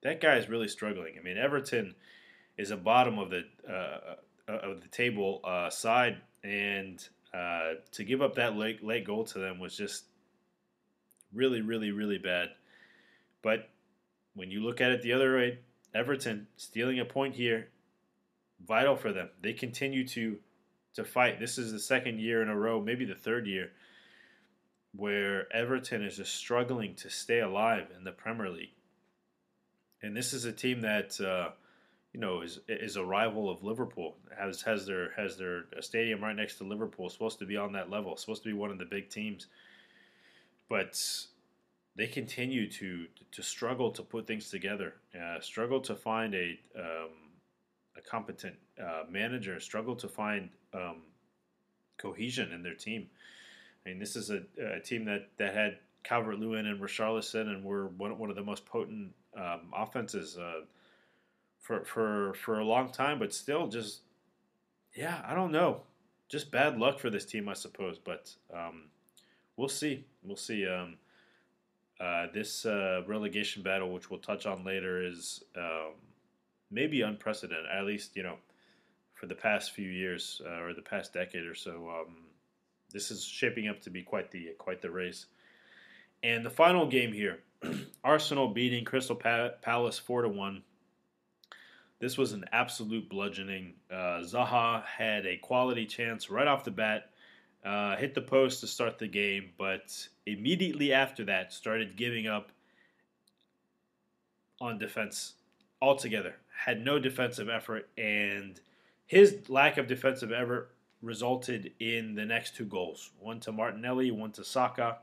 that 0.04 0.22
guy 0.22 0.38
is 0.38 0.50
really 0.50 0.68
struggling. 0.68 1.16
I 1.20 1.24
mean, 1.24 1.38
Everton 1.38 1.96
is 2.58 2.72
a 2.72 2.78
bottom 2.78 3.18
of 3.18 3.32
the 3.32 3.44
uh, 3.68 4.16
of 4.48 4.82
the 4.82 4.88
table 4.88 5.42
uh, 5.44 5.70
side, 5.70 6.18
and 6.44 7.06
uh, 7.34 7.74
to 7.92 8.04
give 8.04 8.22
up 8.22 8.36
that 8.36 8.56
late 8.56 8.84
late 8.84 9.06
goal 9.06 9.24
to 9.26 9.40
them 9.40 9.60
was 9.60 9.76
just 9.76 10.06
really, 11.34 11.62
really, 11.62 11.92
really 11.92 12.18
bad. 12.18 12.50
But 13.42 13.70
when 14.36 14.52
you 14.52 14.62
look 14.62 14.82
at 14.82 14.92
it 14.92 15.02
the 15.02 15.14
other 15.14 15.36
way, 15.36 15.60
Everton 15.94 16.48
stealing 16.58 17.00
a 17.00 17.06
point 17.06 17.36
here, 17.36 17.70
vital 18.66 18.96
for 18.96 19.12
them. 19.12 19.30
They 19.42 19.54
continue 19.54 20.08
to 20.10 20.38
to 20.94 21.04
fight. 21.04 21.40
This 21.40 21.58
is 21.58 21.72
the 21.72 21.80
second 21.80 22.20
year 22.20 22.42
in 22.42 22.50
a 22.50 22.56
row, 22.56 22.82
maybe 22.82 23.06
the 23.06 23.16
third 23.16 23.48
year, 23.48 23.72
where 24.98 25.52
Everton 25.54 26.04
is 26.04 26.18
just 26.18 26.36
struggling 26.36 26.96
to 26.96 27.10
stay 27.10 27.40
alive 27.40 27.88
in 27.96 28.04
the 28.04 28.12
Premier 28.12 28.50
League. 28.50 28.74
And 30.02 30.16
this 30.16 30.34
is 30.34 30.46
a 30.46 30.52
team 30.52 30.82
that 30.82 31.20
uh, 31.20 31.52
you 32.14 32.20
know 32.20 32.42
is 32.42 32.60
is 32.68 32.96
a 32.96 33.04
rival 33.04 33.50
of 33.50 33.64
Liverpool. 33.64 34.16
Has 34.38 34.62
has 34.64 34.86
their 34.86 35.12
has 35.18 35.38
their 35.38 35.64
stadium 35.82 36.22
right 36.22 36.36
next 36.36 36.58
to 36.58 36.64
Liverpool. 36.64 37.10
Supposed 37.10 37.40
to 37.40 37.46
be 37.46 37.58
on 37.58 37.74
that 37.74 37.90
level. 37.90 38.16
Supposed 38.18 38.44
to 38.44 38.50
be 38.50 38.54
one 38.54 38.72
of 38.72 38.78
the 38.78 38.86
big 38.86 39.10
teams, 39.10 39.48
but 40.70 41.02
they 41.96 42.08
continue 42.08 42.70
to 42.72 43.08
to 43.32 43.42
struggle 43.42 43.92
to 43.92 44.04
put 44.04 44.28
things 44.28 44.50
together. 44.50 44.94
Uh, 45.20 45.40
struggle 45.40 45.80
to 45.82 45.96
find 45.96 46.36
a 46.36 46.60
um, 46.78 47.10
a 47.98 48.02
competent 48.02 48.56
uh, 48.80 49.04
manager. 49.10 49.60
Struggle 49.60 49.96
to 49.96 50.08
find 50.08 50.50
um, 50.74 51.02
cohesion 51.98 52.52
in 52.52 52.62
their 52.62 52.76
team. 52.76 53.08
I 53.86 53.90
mean, 53.90 54.00
this 54.00 54.16
is 54.16 54.32
a, 54.32 54.42
a 54.60 54.80
team 54.80 55.06
that 55.06 55.30
that 55.38 55.54
had 55.54 55.78
Calvert 56.04 56.40
Lewin 56.40 56.66
and 56.66 56.82
Richarlison 56.82 57.48
and 57.48 57.64
were 57.64 57.88
one, 57.88 58.18
one 58.18 58.30
of 58.30 58.36
the 58.36 58.44
most 58.44 58.66
potent 58.66 59.14
um, 59.38 59.72
offenses. 59.76 60.38
Uh, 60.38 60.62
for 61.66 61.84
for 61.84 62.34
for 62.36 62.60
a 62.60 62.64
long 62.64 62.92
time, 62.92 63.18
but 63.18 63.34
still 63.34 63.68
just 63.68 64.02
yeah, 64.94 65.20
I 65.26 65.34
don't 65.34 65.52
know. 65.52 65.82
Just 66.30 66.52
bad 66.52 66.78
luck 66.78 67.00
for 67.00 67.10
this 67.10 67.26
team, 67.26 67.50
I 67.50 67.54
suppose. 67.54 67.98
But 67.98 68.36
um, 68.54 68.84
we'll 69.58 69.68
see. 69.68 70.06
We'll 70.24 70.38
see. 70.38 70.68
Um, 70.68 70.98
uh, 72.00 72.28
this 72.34 72.66
uh, 72.68 73.02
relegation 73.08 73.64
battle, 73.64 73.92
which 73.92 74.12
we'll 74.12 74.20
touch 74.20 74.46
on 74.46 74.64
later, 74.64 75.04
is 75.04 75.44
um, 75.58 75.94
maybe 76.70 77.02
unprecedented. 77.02 77.66
At 77.66 77.86
least 77.86 78.16
you 78.16 78.22
know 78.22 78.38
for 79.16 79.26
the 79.26 79.36
past 79.36 79.72
few 79.72 79.90
years 79.90 80.42
uh, 80.46 80.62
or 80.62 80.74
the 80.76 80.84
past 80.84 81.14
decade 81.14 81.46
or 81.46 81.56
so. 81.56 81.90
Um, 81.90 82.16
this 82.96 83.12
is 83.12 83.26
shaping 83.26 83.68
up 83.68 83.82
to 83.82 83.90
be 83.90 84.02
quite 84.02 84.32
the 84.32 84.56
quite 84.58 84.82
the 84.82 84.90
race. 84.90 85.26
And 86.24 86.46
the 86.46 86.50
final 86.50 86.88
game 86.88 87.12
here, 87.12 87.40
Arsenal 88.06 88.48
beating 88.48 88.86
Crystal 88.86 89.18
Palace 89.18 90.00
four 90.00 90.22
to 90.22 90.30
one. 90.30 90.64
This 92.00 92.18
was 92.18 92.32
an 92.32 92.46
absolute 92.54 93.10
bludgeoning. 93.10 93.74
Uh, 93.92 94.24
Zaha 94.24 94.86
had 94.86 95.26
a 95.26 95.36
quality 95.36 95.86
chance 95.86 96.30
right 96.30 96.48
off 96.48 96.64
the 96.64 96.72
bat, 96.72 97.10
uh, 97.66 97.98
hit 97.98 98.16
the 98.16 98.22
post 98.22 98.62
to 98.62 98.68
start 98.68 98.98
the 98.98 99.08
game, 99.08 99.50
but 99.58 100.08
immediately 100.26 100.94
after 100.94 101.26
that 101.26 101.52
started 101.52 101.98
giving 101.98 102.28
up 102.28 102.52
on 104.62 104.78
defense 104.78 105.34
altogether. 105.82 106.36
Had 106.58 106.84
no 106.84 106.98
defensive 106.98 107.50
effort, 107.50 107.90
and 107.98 108.58
his 109.06 109.50
lack 109.50 109.78
of 109.78 109.88
defensive 109.88 110.32
effort 110.32 110.75
resulted 111.06 111.72
in 111.80 112.16
the 112.16 112.26
next 112.26 112.56
two 112.56 112.66
goals 112.66 113.12
one 113.20 113.40
to 113.42 113.52
Martinelli, 113.52 114.12
one 114.12 114.32
to 114.34 114.44
Saka. 114.44 114.98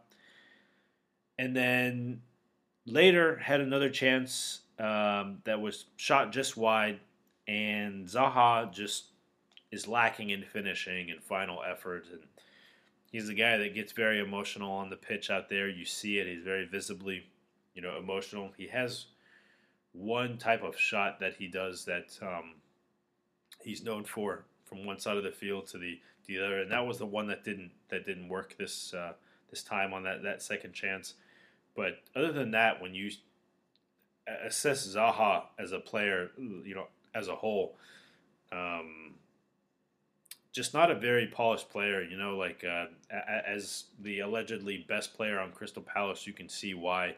And 1.38 1.56
then 1.56 2.20
later 2.84 3.38
had 3.38 3.60
another 3.60 3.88
chance 3.88 4.60
um, 4.78 5.38
that 5.44 5.60
was 5.60 5.86
shot 5.96 6.32
just 6.32 6.56
wide, 6.56 7.00
and 7.46 8.06
Zaha 8.06 8.72
just 8.72 9.06
is 9.70 9.88
lacking 9.88 10.30
in 10.30 10.42
finishing 10.42 11.10
and 11.10 11.22
final 11.22 11.62
effort. 11.62 12.04
And 12.12 12.22
he's 13.10 13.28
the 13.28 13.34
guy 13.34 13.56
that 13.58 13.74
gets 13.74 13.92
very 13.92 14.20
emotional 14.20 14.72
on 14.72 14.90
the 14.90 14.96
pitch 14.96 15.30
out 15.30 15.48
there. 15.48 15.68
You 15.68 15.84
see 15.84 16.18
it; 16.18 16.26
he's 16.26 16.44
very 16.44 16.66
visibly, 16.66 17.24
you 17.74 17.80
know, 17.80 17.96
emotional. 17.96 18.50
He 18.56 18.66
has 18.68 19.06
one 19.92 20.36
type 20.38 20.62
of 20.62 20.78
shot 20.78 21.20
that 21.20 21.36
he 21.36 21.46
does 21.46 21.84
that 21.84 22.18
um, 22.22 22.54
he's 23.62 23.82
known 23.82 24.04
for 24.04 24.44
from 24.72 24.86
one 24.86 24.98
side 24.98 25.16
of 25.16 25.24
the 25.24 25.30
field 25.30 25.66
to 25.68 25.78
the, 25.78 26.00
the 26.26 26.38
other, 26.38 26.62
and 26.62 26.72
that 26.72 26.86
was 26.86 26.98
the 26.98 27.06
one 27.06 27.26
that 27.26 27.44
didn't 27.44 27.72
that 27.90 28.06
didn't 28.06 28.28
work 28.28 28.56
this 28.58 28.94
uh, 28.94 29.12
this 29.50 29.62
time 29.62 29.92
on 29.92 30.02
that 30.04 30.22
that 30.22 30.42
second 30.42 30.72
chance. 30.72 31.14
But 31.76 32.00
other 32.16 32.32
than 32.32 32.52
that, 32.52 32.80
when 32.80 32.94
you 32.94 33.10
assess 34.44 34.86
Zaha 34.86 35.44
as 35.58 35.72
a 35.72 35.78
player, 35.78 36.30
you 36.38 36.74
know, 36.74 36.86
as 37.14 37.28
a 37.28 37.34
whole. 37.34 37.76
Um, 38.50 39.14
just 40.52 40.74
not 40.74 40.90
a 40.90 40.94
very 40.94 41.26
polished 41.26 41.70
player, 41.70 42.02
you 42.02 42.16
know. 42.16 42.36
Like 42.36 42.64
uh, 42.64 42.86
as 43.10 43.84
the 44.00 44.20
allegedly 44.20 44.84
best 44.88 45.14
player 45.14 45.38
on 45.38 45.50
Crystal 45.50 45.82
Palace, 45.82 46.26
you 46.26 46.32
can 46.32 46.48
see 46.48 46.74
why 46.74 47.16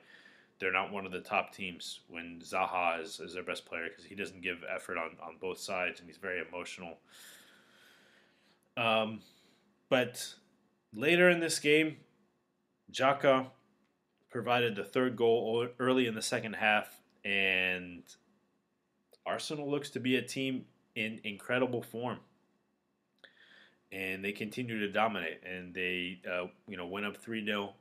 they're 0.61 0.73
not 0.73 0.93
one 0.93 1.05
of 1.05 1.13
the 1.13 1.21
top 1.21 1.53
teams 1.53 2.01
when 2.09 2.41
Zaha 2.43 3.03
is, 3.03 3.21
is 3.21 3.35
their 3.35 3.43
best 3.43 3.67
player 3.67 3.89
because 3.89 4.05
he 4.05 4.15
doesn't 4.15 4.41
give 4.41 4.65
effort 4.73 4.97
on, 4.97 5.11
on 5.23 5.37
both 5.41 5.59
sides 5.59 6.01
and 6.01 6.09
he's 6.09 6.17
very 6.17 6.43
emotional. 6.49 6.99
Um, 8.77 9.21
but 9.89 10.35
later 10.93 11.29
in 11.31 11.41
this 11.41 11.59
game, 11.59 11.97
Xhaka 12.93 13.47
provided 14.31 14.77
the 14.77 14.85
third 14.85 15.17
goal 15.17 15.69
early 15.79 16.07
in 16.07 16.15
the 16.15 16.23
second 16.23 16.55
half, 16.55 17.01
and 17.25 18.03
Arsenal 19.27 19.71
looks 19.71 19.91
to 19.91 20.01
be 20.01 20.17
a 20.17 20.23
team 20.23 20.65
in 20.95 21.21
incredible 21.25 21.83
form. 21.83 22.19
And 23.93 24.25
they 24.25 24.33
continue 24.33 24.81
to 24.81 24.91
dominate, 24.91 25.41
and 25.45 25.73
they 25.73 26.21
uh, 26.29 26.47
you 26.67 26.77
know 26.77 26.87
went 26.87 27.07
up 27.07 27.17
three 27.17 27.45
0 27.45 27.75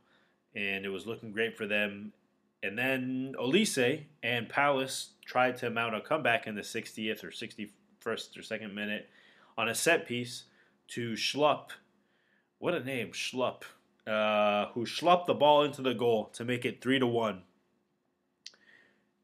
and 0.56 0.86
it 0.86 0.90
was 0.90 1.06
looking 1.06 1.32
great 1.32 1.58
for 1.58 1.66
them. 1.66 2.14
And 2.62 2.78
then 2.78 3.36
Olise 3.40 4.04
and 4.22 4.48
Palace 4.48 5.10
tried 5.26 5.58
to 5.58 5.70
mount 5.70 5.96
a 5.96 6.02
comeback 6.02 6.48
in 6.48 6.56
the 6.56 6.62
60th 6.62 7.24
or 7.24 7.30
61st 7.30 8.38
or 8.38 8.42
second 8.42 8.74
minute 8.74 9.10
on 9.58 9.68
a 9.68 9.76
set 9.76 10.08
piece 10.08 10.44
to 10.94 11.14
Schlupp. 11.14 11.70
What 12.60 12.74
a 12.74 12.84
name, 12.84 13.12
Schlupp 13.12 13.64
uh, 14.08 14.68
who 14.74 14.86
schlupped 14.86 15.28
the 15.28 15.34
ball 15.34 15.64
into 15.64 15.82
the 15.82 15.94
goal 15.94 16.26
to 16.34 16.44
make 16.44 16.66
it 16.66 16.82
three 16.82 17.00
to 17.00 17.08
one. 17.08 17.44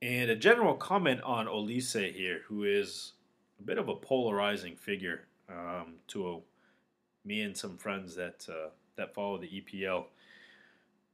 And 0.02 0.30
a 0.32 0.36
general 0.36 0.76
comment 0.76 1.22
on 1.24 1.48
Olise 1.48 2.14
here, 2.14 2.42
who 2.48 2.64
is 2.64 3.14
a 3.60 3.64
bit 3.64 3.78
of 3.78 3.90
a 3.90 3.96
polarizing 3.96 4.76
figure 4.76 5.26
um, 5.50 5.96
to 6.08 6.30
a, 6.30 6.40
me 7.28 7.42
and 7.42 7.58
some 7.58 7.78
friends 7.78 8.16
that 8.16 8.48
uh, 8.50 8.70
that 8.96 9.14
follow 9.14 9.38
the 9.38 9.48
EPL. 9.48 10.06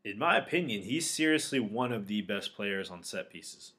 In 0.04 0.20
my 0.20 0.38
opinion, 0.38 0.84
he's 0.84 1.10
seriously 1.10 1.60
one 1.60 1.92
of 1.92 2.06
the 2.06 2.22
best 2.22 2.56
players 2.56 2.92
on 2.92 3.04
set 3.04 3.32
pieces. 3.32 3.72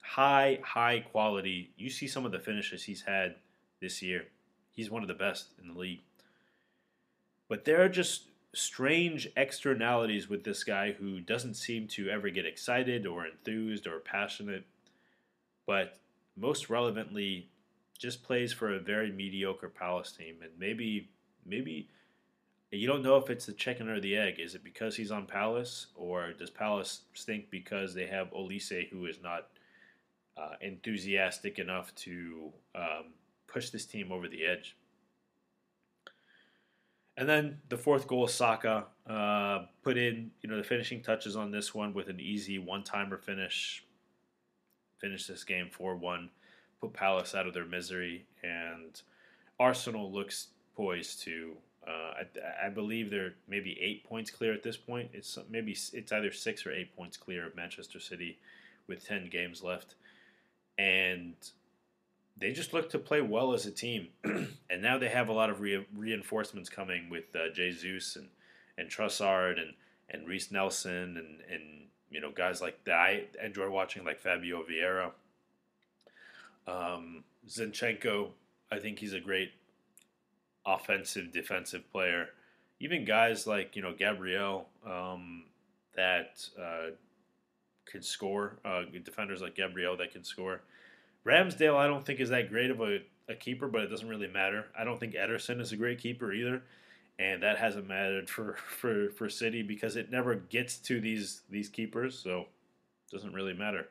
High, 0.00 0.60
high 0.62 1.00
quality. 1.00 1.72
You 1.76 1.90
see 1.90 2.06
some 2.06 2.24
of 2.24 2.30
the 2.30 2.38
finishes 2.38 2.84
he's 2.84 3.02
had 3.02 3.36
this 3.80 4.00
year. 4.00 4.26
He's 4.70 4.90
one 4.90 5.02
of 5.02 5.08
the 5.08 5.14
best 5.14 5.48
in 5.60 5.72
the 5.72 5.78
league. 5.78 6.02
But 7.52 7.66
there 7.66 7.84
are 7.84 7.88
just 7.90 8.28
strange 8.54 9.28
externalities 9.36 10.26
with 10.26 10.42
this 10.42 10.64
guy 10.64 10.92
who 10.92 11.20
doesn't 11.20 11.52
seem 11.52 11.86
to 11.88 12.08
ever 12.08 12.30
get 12.30 12.46
excited 12.46 13.06
or 13.06 13.26
enthused 13.26 13.86
or 13.86 13.98
passionate, 13.98 14.64
but 15.66 15.98
most 16.34 16.70
relevantly, 16.70 17.50
just 17.98 18.22
plays 18.22 18.54
for 18.54 18.72
a 18.72 18.80
very 18.80 19.12
mediocre 19.12 19.68
Palace 19.68 20.12
team. 20.12 20.36
And 20.42 20.52
maybe, 20.58 21.10
maybe 21.44 21.90
you 22.70 22.86
don't 22.86 23.02
know 23.02 23.16
if 23.16 23.28
it's 23.28 23.44
the 23.44 23.52
chicken 23.52 23.86
or 23.86 24.00
the 24.00 24.16
egg. 24.16 24.40
Is 24.40 24.54
it 24.54 24.64
because 24.64 24.96
he's 24.96 25.10
on 25.10 25.26
Palace, 25.26 25.88
or 25.94 26.32
does 26.32 26.48
Palace 26.48 27.02
stink 27.12 27.50
because 27.50 27.92
they 27.92 28.06
have 28.06 28.32
Olise, 28.32 28.88
who 28.88 29.04
is 29.04 29.18
not 29.22 29.48
uh, 30.38 30.54
enthusiastic 30.62 31.58
enough 31.58 31.94
to 31.96 32.50
um, 32.74 33.12
push 33.46 33.68
this 33.68 33.84
team 33.84 34.10
over 34.10 34.26
the 34.26 34.46
edge? 34.46 34.74
And 37.16 37.28
then 37.28 37.58
the 37.68 37.76
fourth 37.76 38.06
goal, 38.06 38.26
Saka 38.26 38.86
uh, 39.08 39.66
put 39.82 39.98
in 39.98 40.30
you 40.40 40.48
know 40.48 40.56
the 40.56 40.62
finishing 40.62 41.02
touches 41.02 41.36
on 41.36 41.50
this 41.50 41.74
one 41.74 41.92
with 41.92 42.08
an 42.08 42.20
easy 42.20 42.58
one-timer 42.58 43.18
finish. 43.18 43.84
Finish 44.98 45.26
this 45.26 45.44
game 45.44 45.68
four-one, 45.70 46.30
put 46.80 46.92
Palace 46.92 47.34
out 47.34 47.46
of 47.46 47.54
their 47.54 47.64
misery, 47.64 48.24
and 48.42 49.02
Arsenal 49.58 50.12
looks 50.12 50.48
poised 50.76 51.22
to 51.24 51.56
Uh, 51.86 52.22
I, 52.22 52.66
I, 52.66 52.68
believe 52.68 53.10
they're 53.10 53.34
maybe 53.48 53.76
eight 53.80 54.04
points 54.04 54.30
clear 54.30 54.52
at 54.54 54.62
this 54.62 54.76
point. 54.76 55.10
It's 55.12 55.36
maybe 55.50 55.72
it's 55.92 56.12
either 56.12 56.30
six 56.30 56.64
or 56.64 56.72
eight 56.72 56.94
points 56.96 57.16
clear 57.16 57.44
of 57.48 57.56
Manchester 57.56 57.98
City 57.98 58.38
with 58.86 59.04
ten 59.04 59.28
games 59.28 59.64
left, 59.64 59.96
and 60.78 61.34
they 62.36 62.52
just 62.52 62.72
look 62.72 62.90
to 62.90 62.98
play 62.98 63.20
well 63.20 63.52
as 63.52 63.66
a 63.66 63.70
team. 63.70 64.08
and 64.24 64.82
now 64.82 64.98
they 64.98 65.08
have 65.08 65.28
a 65.28 65.32
lot 65.32 65.50
of 65.50 65.60
re- 65.60 65.86
reinforcements 65.96 66.68
coming 66.68 67.08
with 67.10 67.24
uh, 67.34 67.52
Jesus 67.54 68.16
and 68.16 68.28
and 68.78 68.88
Trossard 68.88 69.60
and 69.60 69.74
and 70.10 70.26
Reiss 70.26 70.50
Nelson 70.50 71.16
and 71.16 71.40
and 71.50 71.62
you 72.10 72.20
know 72.20 72.30
guys 72.30 72.60
like 72.60 72.84
that 72.84 72.94
I 72.94 73.24
enjoy 73.42 73.70
watching 73.70 74.04
like 74.04 74.20
Fabio 74.20 74.62
Vieira. 74.62 75.12
Um, 76.66 77.24
Zinchenko, 77.48 78.28
I 78.70 78.78
think 78.78 78.98
he's 78.98 79.14
a 79.14 79.20
great 79.20 79.52
offensive 80.64 81.32
defensive 81.32 81.90
player. 81.90 82.28
Even 82.80 83.04
guys 83.04 83.46
like 83.46 83.76
you 83.76 83.82
know 83.82 83.94
Gabriel 83.96 84.68
um, 84.86 85.44
that 85.96 86.46
uh, 86.60 86.90
can 87.86 88.02
score. 88.02 88.58
Uh, 88.64 88.82
defenders 89.04 89.42
like 89.42 89.54
Gabriel 89.54 89.96
that 89.96 90.12
can 90.12 90.24
score. 90.24 90.62
Ramsdale, 91.26 91.76
I 91.76 91.86
don't 91.86 92.04
think 92.04 92.20
is 92.20 92.30
that 92.30 92.50
great 92.50 92.70
of 92.70 92.80
a, 92.80 93.00
a 93.28 93.34
keeper, 93.34 93.68
but 93.68 93.82
it 93.82 93.88
doesn't 93.88 94.08
really 94.08 94.28
matter. 94.28 94.66
I 94.78 94.84
don't 94.84 94.98
think 94.98 95.14
Ederson 95.14 95.60
is 95.60 95.72
a 95.72 95.76
great 95.76 95.98
keeper 95.98 96.32
either, 96.32 96.62
and 97.18 97.42
that 97.42 97.58
hasn't 97.58 97.86
mattered 97.86 98.28
for, 98.28 98.56
for, 98.80 99.10
for 99.10 99.28
City 99.28 99.62
because 99.62 99.96
it 99.96 100.10
never 100.10 100.34
gets 100.34 100.78
to 100.78 101.00
these 101.00 101.42
these 101.48 101.68
keepers, 101.68 102.18
so 102.18 102.40
it 102.40 103.12
doesn't 103.12 103.34
really 103.34 103.54
matter. 103.54 103.88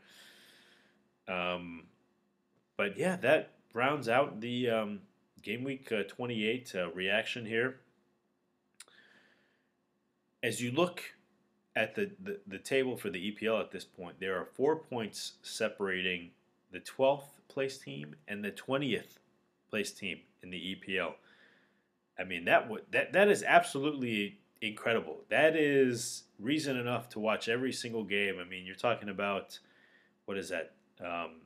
Um, 1.27 1.83
but 2.77 2.97
yeah, 2.97 3.15
that 3.17 3.51
rounds 3.73 4.09
out 4.09 4.41
the 4.41 4.69
um, 4.69 4.99
game 5.41 5.63
week 5.63 5.91
uh, 5.91 6.03
28 6.03 6.73
uh, 6.75 6.91
reaction 6.91 7.45
here. 7.45 7.77
As 10.43 10.61
you 10.61 10.71
look 10.71 11.01
at 11.75 11.95
the, 11.95 12.11
the, 12.21 12.39
the, 12.47 12.57
table 12.57 12.97
for 12.97 13.09
the 13.09 13.31
EPL 13.31 13.59
at 13.59 13.71
this 13.71 13.85
point, 13.85 14.19
there 14.19 14.35
are 14.37 14.45
four 14.45 14.75
points 14.75 15.33
separating 15.43 16.31
the 16.71 16.79
12th 16.79 17.29
place 17.47 17.77
team 17.77 18.15
and 18.27 18.43
the 18.43 18.51
20th 18.51 19.17
place 19.69 19.91
team 19.91 20.19
in 20.43 20.49
the 20.49 20.75
EPL. 20.75 21.13
I 22.19 22.23
mean 22.23 22.45
that 22.45 22.69
would 22.69 22.83
that 22.91 23.13
that 23.13 23.29
is 23.29 23.43
absolutely 23.43 24.39
incredible. 24.61 25.21
That 25.29 25.55
is 25.55 26.23
reason 26.39 26.77
enough 26.77 27.09
to 27.09 27.19
watch 27.19 27.49
every 27.49 27.73
single 27.73 28.03
game. 28.03 28.35
I 28.39 28.47
mean, 28.47 28.65
you're 28.65 28.75
talking 28.75 29.09
about 29.09 29.59
what 30.25 30.37
is 30.37 30.49
that? 30.49 30.73
Um, 31.03 31.41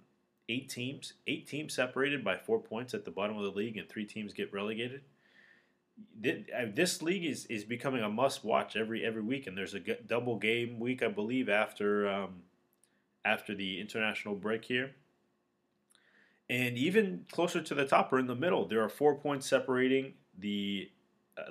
eight 0.49 0.69
teams, 0.69 1.13
eight 1.27 1.47
teams 1.47 1.73
separated 1.73 2.23
by 2.23 2.37
four 2.37 2.59
points 2.59 2.93
at 2.93 3.05
the 3.05 3.11
bottom 3.11 3.37
of 3.37 3.43
the 3.43 3.51
league, 3.57 3.77
and 3.77 3.87
three 3.87 4.05
teams 4.05 4.33
get 4.33 4.53
relegated. 4.53 5.01
This 6.19 7.01
league 7.01 7.23
is, 7.23 7.45
is 7.45 7.63
becoming 7.63 8.03
a 8.03 8.09
must 8.09 8.43
watch 8.43 8.75
every 8.75 9.05
every 9.05 9.21
week, 9.21 9.47
and 9.47 9.57
there's 9.57 9.73
a 9.73 9.79
double 9.79 10.37
game 10.37 10.77
week, 10.77 11.01
I 11.01 11.07
believe, 11.07 11.47
after 11.47 12.09
um, 12.09 12.43
after 13.23 13.55
the 13.55 13.79
international 13.79 14.35
break 14.35 14.65
here. 14.65 14.91
And 16.49 16.77
even 16.77 17.25
closer 17.31 17.61
to 17.61 17.73
the 17.73 17.85
top 17.85 18.13
or 18.13 18.19
in 18.19 18.27
the 18.27 18.35
middle, 18.35 18.67
there 18.67 18.83
are 18.83 18.89
four 18.89 19.15
points 19.15 19.47
separating 19.47 20.13
the 20.37 20.91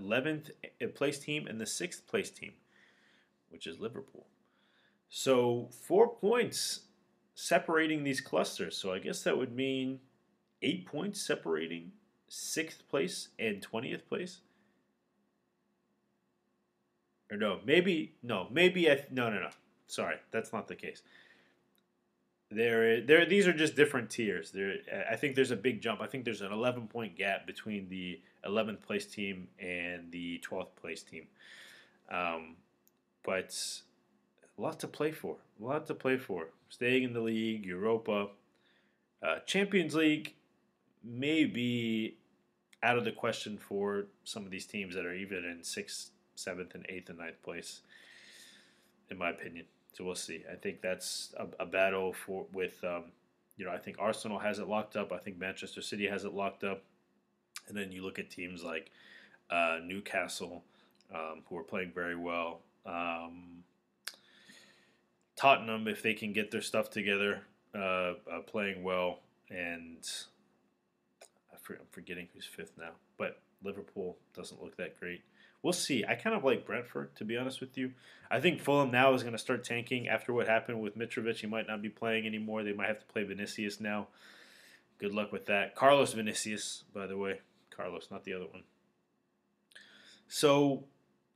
11th 0.01 0.51
place 0.95 1.19
team 1.19 1.47
and 1.47 1.61
the 1.61 1.67
sixth 1.67 2.07
place 2.07 2.31
team, 2.31 2.53
which 3.49 3.67
is 3.67 3.81
Liverpool. 3.81 4.27
So 5.09 5.69
four 5.87 6.09
points 6.09 6.81
separating 7.35 8.05
these 8.05 8.21
clusters. 8.21 8.77
So 8.77 8.93
I 8.93 8.99
guess 8.99 9.23
that 9.23 9.37
would 9.37 9.55
mean 9.55 10.01
eight 10.63 10.87
points 10.87 11.21
separating 11.21 11.93
sixth 12.29 12.89
place 12.89 13.29
and 13.39 13.63
twentieth 13.63 14.09
place. 14.09 14.41
Or 17.31 17.37
no, 17.37 17.61
maybe 17.65 18.15
no, 18.23 18.49
maybe 18.51 18.91
I 18.91 19.05
no 19.11 19.31
no 19.31 19.41
no. 19.41 19.51
Sorry, 19.87 20.17
that's 20.31 20.53
not 20.53 20.69
the 20.69 20.75
case. 20.75 21.03
There, 22.55 23.01
there. 23.01 23.27
These 23.27 23.47
are 23.47 23.53
just 23.53 23.75
different 23.75 24.11
tiers. 24.11 24.51
There, 24.51 24.77
I 25.11 25.17
think 25.17 25.35
there's 25.35 25.51
a 25.51 25.57
big 25.57 25.81
jump. 25.81 26.01
I 26.01 26.07
think 26.07 26.25
there's 26.25 26.40
an 26.40 26.53
11 26.53 26.88
point 26.88 27.17
gap 27.17 27.47
between 27.47 27.88
the 27.88 28.21
11th 28.47 28.83
place 28.83 29.07
team 29.07 29.49
and 29.59 30.11
the 30.12 30.40
12th 30.49 30.75
place 30.81 31.03
team. 31.03 31.27
Um, 32.11 32.57
but 33.25 33.59
a 34.57 34.62
lot 34.62 34.79
to 34.81 34.88
play 34.88 35.11
for. 35.11 35.37
A 35.61 35.64
lot 35.64 35.87
to 35.87 35.95
play 35.95 36.17
for. 36.17 36.49
Staying 36.69 37.03
in 37.03 37.12
the 37.12 37.21
league, 37.21 37.64
Europa, 37.64 38.29
uh, 39.23 39.38
Champions 39.47 39.95
League 39.95 40.35
may 41.03 41.45
be 41.45 42.17
out 42.83 42.99
of 42.99 43.05
the 43.05 43.12
question 43.12 43.59
for 43.59 44.07
some 44.25 44.45
of 44.45 44.51
these 44.51 44.67
teams 44.67 44.95
that 44.95 45.07
are 45.07 45.14
even 45.14 45.45
in 45.45 45.64
sixth, 45.64 46.11
seventh, 46.35 46.75
and 46.75 46.85
eighth 46.88 47.09
and 47.09 47.19
ninth 47.19 47.43
place, 47.43 47.81
in 49.11 49.19
my 49.19 49.31
opinion. 49.31 49.64
So 49.95 50.05
we'll 50.05 50.17
see. 50.17 50.43
I 50.51 50.57
think 50.57 50.83
that's 50.83 51.33
a, 51.39 51.47
a 51.63 51.67
battle 51.67 52.13
for 52.13 52.47
with, 52.53 52.83
um, 52.83 53.05
you 53.57 53.65
know, 53.65 53.71
I 53.71 53.79
think 53.79 53.97
Arsenal 54.01 54.41
has 54.41 54.59
it 54.59 54.69
locked 54.69 54.97
up. 54.97 55.13
I 55.13 55.19
think 55.19 55.39
Manchester 55.39 55.81
City 55.81 56.07
has 56.09 56.25
it 56.25 56.35
locked 56.35 56.65
up. 56.65 56.83
And 57.69 57.77
then 57.77 57.93
you 57.93 58.03
look 58.03 58.19
at 58.19 58.29
teams 58.29 58.65
like 58.65 58.91
uh, 59.51 59.79
Newcastle, 59.85 60.65
um, 61.15 61.43
who 61.49 61.57
are 61.57 61.63
playing 61.63 61.93
very 61.95 62.17
well. 62.17 62.61
Um, 62.85 63.63
Tottenham, 65.37 65.87
if 65.87 66.03
they 66.03 66.15
can 66.15 66.33
get 66.33 66.51
their 66.51 66.61
stuff 66.61 66.91
together, 66.91 67.43
uh, 67.75 68.15
uh, 68.31 68.41
playing 68.47 68.83
well, 68.83 69.21
and 69.49 70.09
I 71.53 71.73
am 71.73 71.79
forgetting 71.93 72.29
who's 72.35 72.47
fifth 72.47 72.73
now, 72.79 72.91
but 73.17 73.41
Liverpool 73.63 74.17
doesn't 74.35 74.63
look 74.63 74.77
that 74.77 74.99
great. 74.99 75.23
We'll 75.64 75.72
see. 75.72 76.05
I 76.07 76.14
kind 76.14 76.37
of 76.37 76.44
like 76.44 76.66
Brentford, 76.66 77.16
to 77.16 77.24
be 77.24 77.38
honest 77.38 77.59
with 77.59 77.79
you. 77.79 77.92
I 78.31 78.38
think 78.38 78.61
Fulham 78.61 78.90
now 78.90 79.14
is 79.14 79.22
going 79.22 79.33
to 79.33 79.38
start 79.38 79.64
tanking 79.64 80.09
after 80.09 80.31
what 80.31 80.46
happened 80.46 80.83
with 80.83 80.98
Mitrovic. 80.98 81.37
He 81.37 81.46
might 81.46 81.66
not 81.66 81.81
be 81.81 81.88
playing 81.88 82.27
anymore. 82.27 82.62
They 82.62 82.74
might 82.74 82.88
have 82.88 82.98
to 82.98 83.07
play 83.07 83.24
Vinicius 83.24 83.81
now. 83.81 84.09
Good 84.98 85.14
luck 85.14 85.33
with 85.33 85.46
that. 85.46 85.74
Carlos 85.74 86.12
Vinicius, 86.12 86.85
by 86.92 87.07
the 87.07 87.16
way. 87.16 87.40
Carlos, 87.74 88.09
not 88.11 88.24
the 88.24 88.35
other 88.35 88.44
one. 88.44 88.64
So 90.29 90.85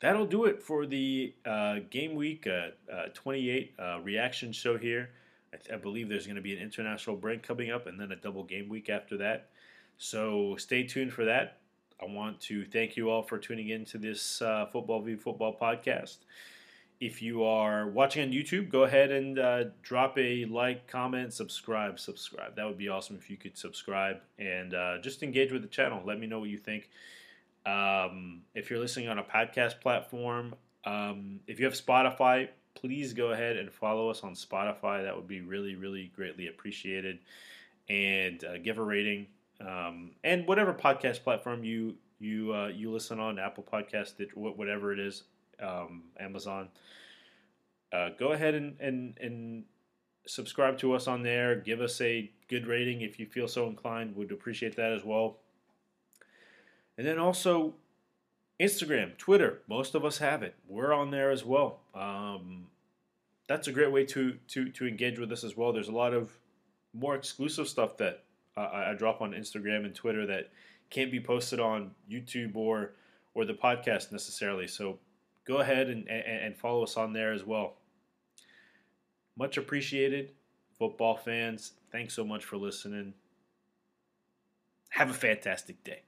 that'll 0.01 0.27
do 0.27 0.45
it 0.45 0.63
for 0.63 0.85
the 0.85 1.33
uh, 1.47 1.77
game 1.89 2.15
week 2.15 2.47
uh, 2.47 2.93
uh, 2.93 3.07
28 3.15 3.77
uh, 3.79 4.01
reaction 4.05 4.53
show 4.53 4.77
here. 4.77 5.09
I, 5.55 5.57
th- 5.57 5.71
I 5.73 5.81
believe 5.81 6.11
there's 6.11 6.27
going 6.27 6.37
to 6.37 6.43
be 6.43 6.55
an 6.55 6.63
international 6.63 7.17
break 7.17 7.43
coming 7.43 7.71
up 7.71 7.87
and 7.87 7.99
then 7.99 8.13
a 8.13 8.17
double 8.17 8.45
game 8.45 8.69
week 8.69 8.91
after 8.91 9.17
that. 9.17 9.49
So 9.97 10.57
stay 10.59 10.83
tuned 10.83 11.15
for 11.15 11.25
that. 11.25 11.58
I 12.01 12.07
want 12.07 12.41
to 12.43 12.65
thank 12.65 12.97
you 12.97 13.11
all 13.11 13.23
for 13.23 13.39
tuning 13.39 13.69
in 13.71 13.85
to 13.87 13.99
this 13.99 14.41
uh, 14.41 14.67
Football 14.73 15.03
v 15.03 15.17
Football 15.17 15.57
podcast. 15.61 16.19
If 17.01 17.23
you 17.23 17.45
are 17.45 17.89
watching 17.89 18.23
on 18.23 18.33
YouTube, 18.33 18.69
go 18.71 18.85
ahead 18.85 19.11
and 19.11 19.39
uh, 19.39 19.65
drop 19.83 20.19
a 20.19 20.45
like, 20.47 20.87
comment, 20.89 21.33
subscribe, 21.33 22.01
subscribe. 22.01 22.57
That 22.57 22.67
would 22.67 22.79
be 22.79 22.89
awesome 22.89 23.17
if 23.17 23.31
you 23.31 23.37
could 23.37 23.57
subscribe 23.57 24.17
and 24.39 24.75
just 25.03 25.23
engage 25.23 25.53
with 25.53 25.63
the 25.63 25.69
channel. 25.69 26.03
Let 26.05 26.19
me 26.19 26.27
know 26.27 26.41
what 26.41 26.49
you 26.49 26.59
think. 26.59 26.91
Um, 27.67 28.43
if 28.55 28.71
you're 28.71 28.79
listening 28.79 29.09
on 29.09 29.19
a 29.19 29.23
podcast 29.23 29.81
platform, 29.81 30.55
um, 30.85 31.41
if 31.47 31.59
you 31.59 31.67
have 31.67 31.75
Spotify, 31.75 32.49
please 32.75 33.13
go 33.13 33.33
ahead 33.33 33.57
and 33.57 33.71
follow 33.71 34.09
us 34.09 34.23
on 34.23 34.35
Spotify. 34.35 35.05
That 35.05 35.15
would 35.15 35.29
be 35.29 35.41
really, 35.41 35.75
really 35.75 36.11
greatly 36.15 36.49
appreciated. 36.49 37.19
And 37.89 38.43
uh, 38.45 38.59
give 38.59 38.79
a 38.79 38.83
rating. 38.83 39.27
Um, 39.61 40.13
and 40.23 40.47
whatever 40.47 40.73
podcast 40.73 41.23
platform 41.23 41.65
you 41.65 41.97
you 42.21 42.55
uh, 42.55 42.69
you 42.69 42.93
listen 42.93 43.19
on, 43.19 43.39
Apple 43.39 43.65
Podcast, 43.71 44.15
whatever 44.35 44.93
it 44.93 44.99
is, 44.99 45.25
um, 45.61 46.05
Amazon. 46.19 46.69
Uh, 47.93 48.11
go 48.19 48.33
ahead 48.33 48.55
and, 48.55 48.77
and 48.81 49.19
and 49.21 49.65
subscribe 50.27 50.79
to 50.79 50.95
us 50.95 51.07
on 51.07 51.23
there. 51.23 51.57
Give 51.57 51.81
us 51.81 52.01
a 52.01 52.31
good 52.49 52.67
rating 52.67 53.01
if 53.01 53.19
you 53.19 53.27
feel 53.27 53.49
so 53.49 53.67
inclined. 53.67 54.15
Would 54.17 54.33
appreciate 54.33 54.77
that 54.77 54.93
as 54.93 55.05
well. 55.05 55.39
And 56.97 57.07
then 57.07 57.19
also 57.19 57.75
Instagram, 58.61 59.17
Twitter. 59.17 59.61
Most 59.69 59.95
of 59.95 60.05
us 60.05 60.19
have 60.19 60.43
it. 60.43 60.55
We're 60.69 60.93
on 60.93 61.11
there 61.11 61.31
as 61.31 61.45
well. 61.45 61.81
Um, 61.95 62.67
that's 63.49 63.69
a 63.69 63.73
great 63.73 63.91
way 63.91 64.05
to, 64.07 64.37
to 64.49 64.69
to 64.71 64.87
engage 64.87 65.19
with 65.19 65.33
us 65.33 65.45
as 65.45 65.57
well. 65.57 65.73
There's 65.73 65.89
a 65.89 65.93
lot 65.93 66.13
of 66.13 66.31
more 66.93 67.15
exclusive 67.15 67.69
stuff 67.69 67.97
that 67.99 68.25
uh, 68.59 68.91
I 68.91 68.95
drop 68.95 69.21
on 69.21 69.33
Instagram 69.33 69.85
and 69.85 69.95
Twitter 69.95 70.27
that 70.27 70.51
can't 70.91 71.11
be 71.11 71.21
posted 71.21 71.61
on 71.61 71.93
YouTube 72.11 72.57
or 72.57 72.93
or 73.35 73.45
the 73.45 73.55
podcast 73.55 74.11
necessarily. 74.11 74.67
So 74.67 74.99
go 75.47 75.59
ahead 75.59 75.89
and, 75.89 76.09
and, 76.09 76.25
and 76.25 76.57
follow 76.57 76.83
us 76.83 76.97
on 76.97 77.13
there 77.13 77.33
as 77.33 77.45
well. 77.45 77.77
Much 79.37 79.57
appreciated, 79.57 80.33
football 80.79 81.17
fans. 81.17 81.73
Thanks 81.93 82.15
so 82.15 82.25
much 82.25 82.45
for 82.45 82.57
listening. 82.57 83.15
Have 84.91 85.11
a 85.11 85.15
fantastic 85.15 85.85
day. 85.85 86.03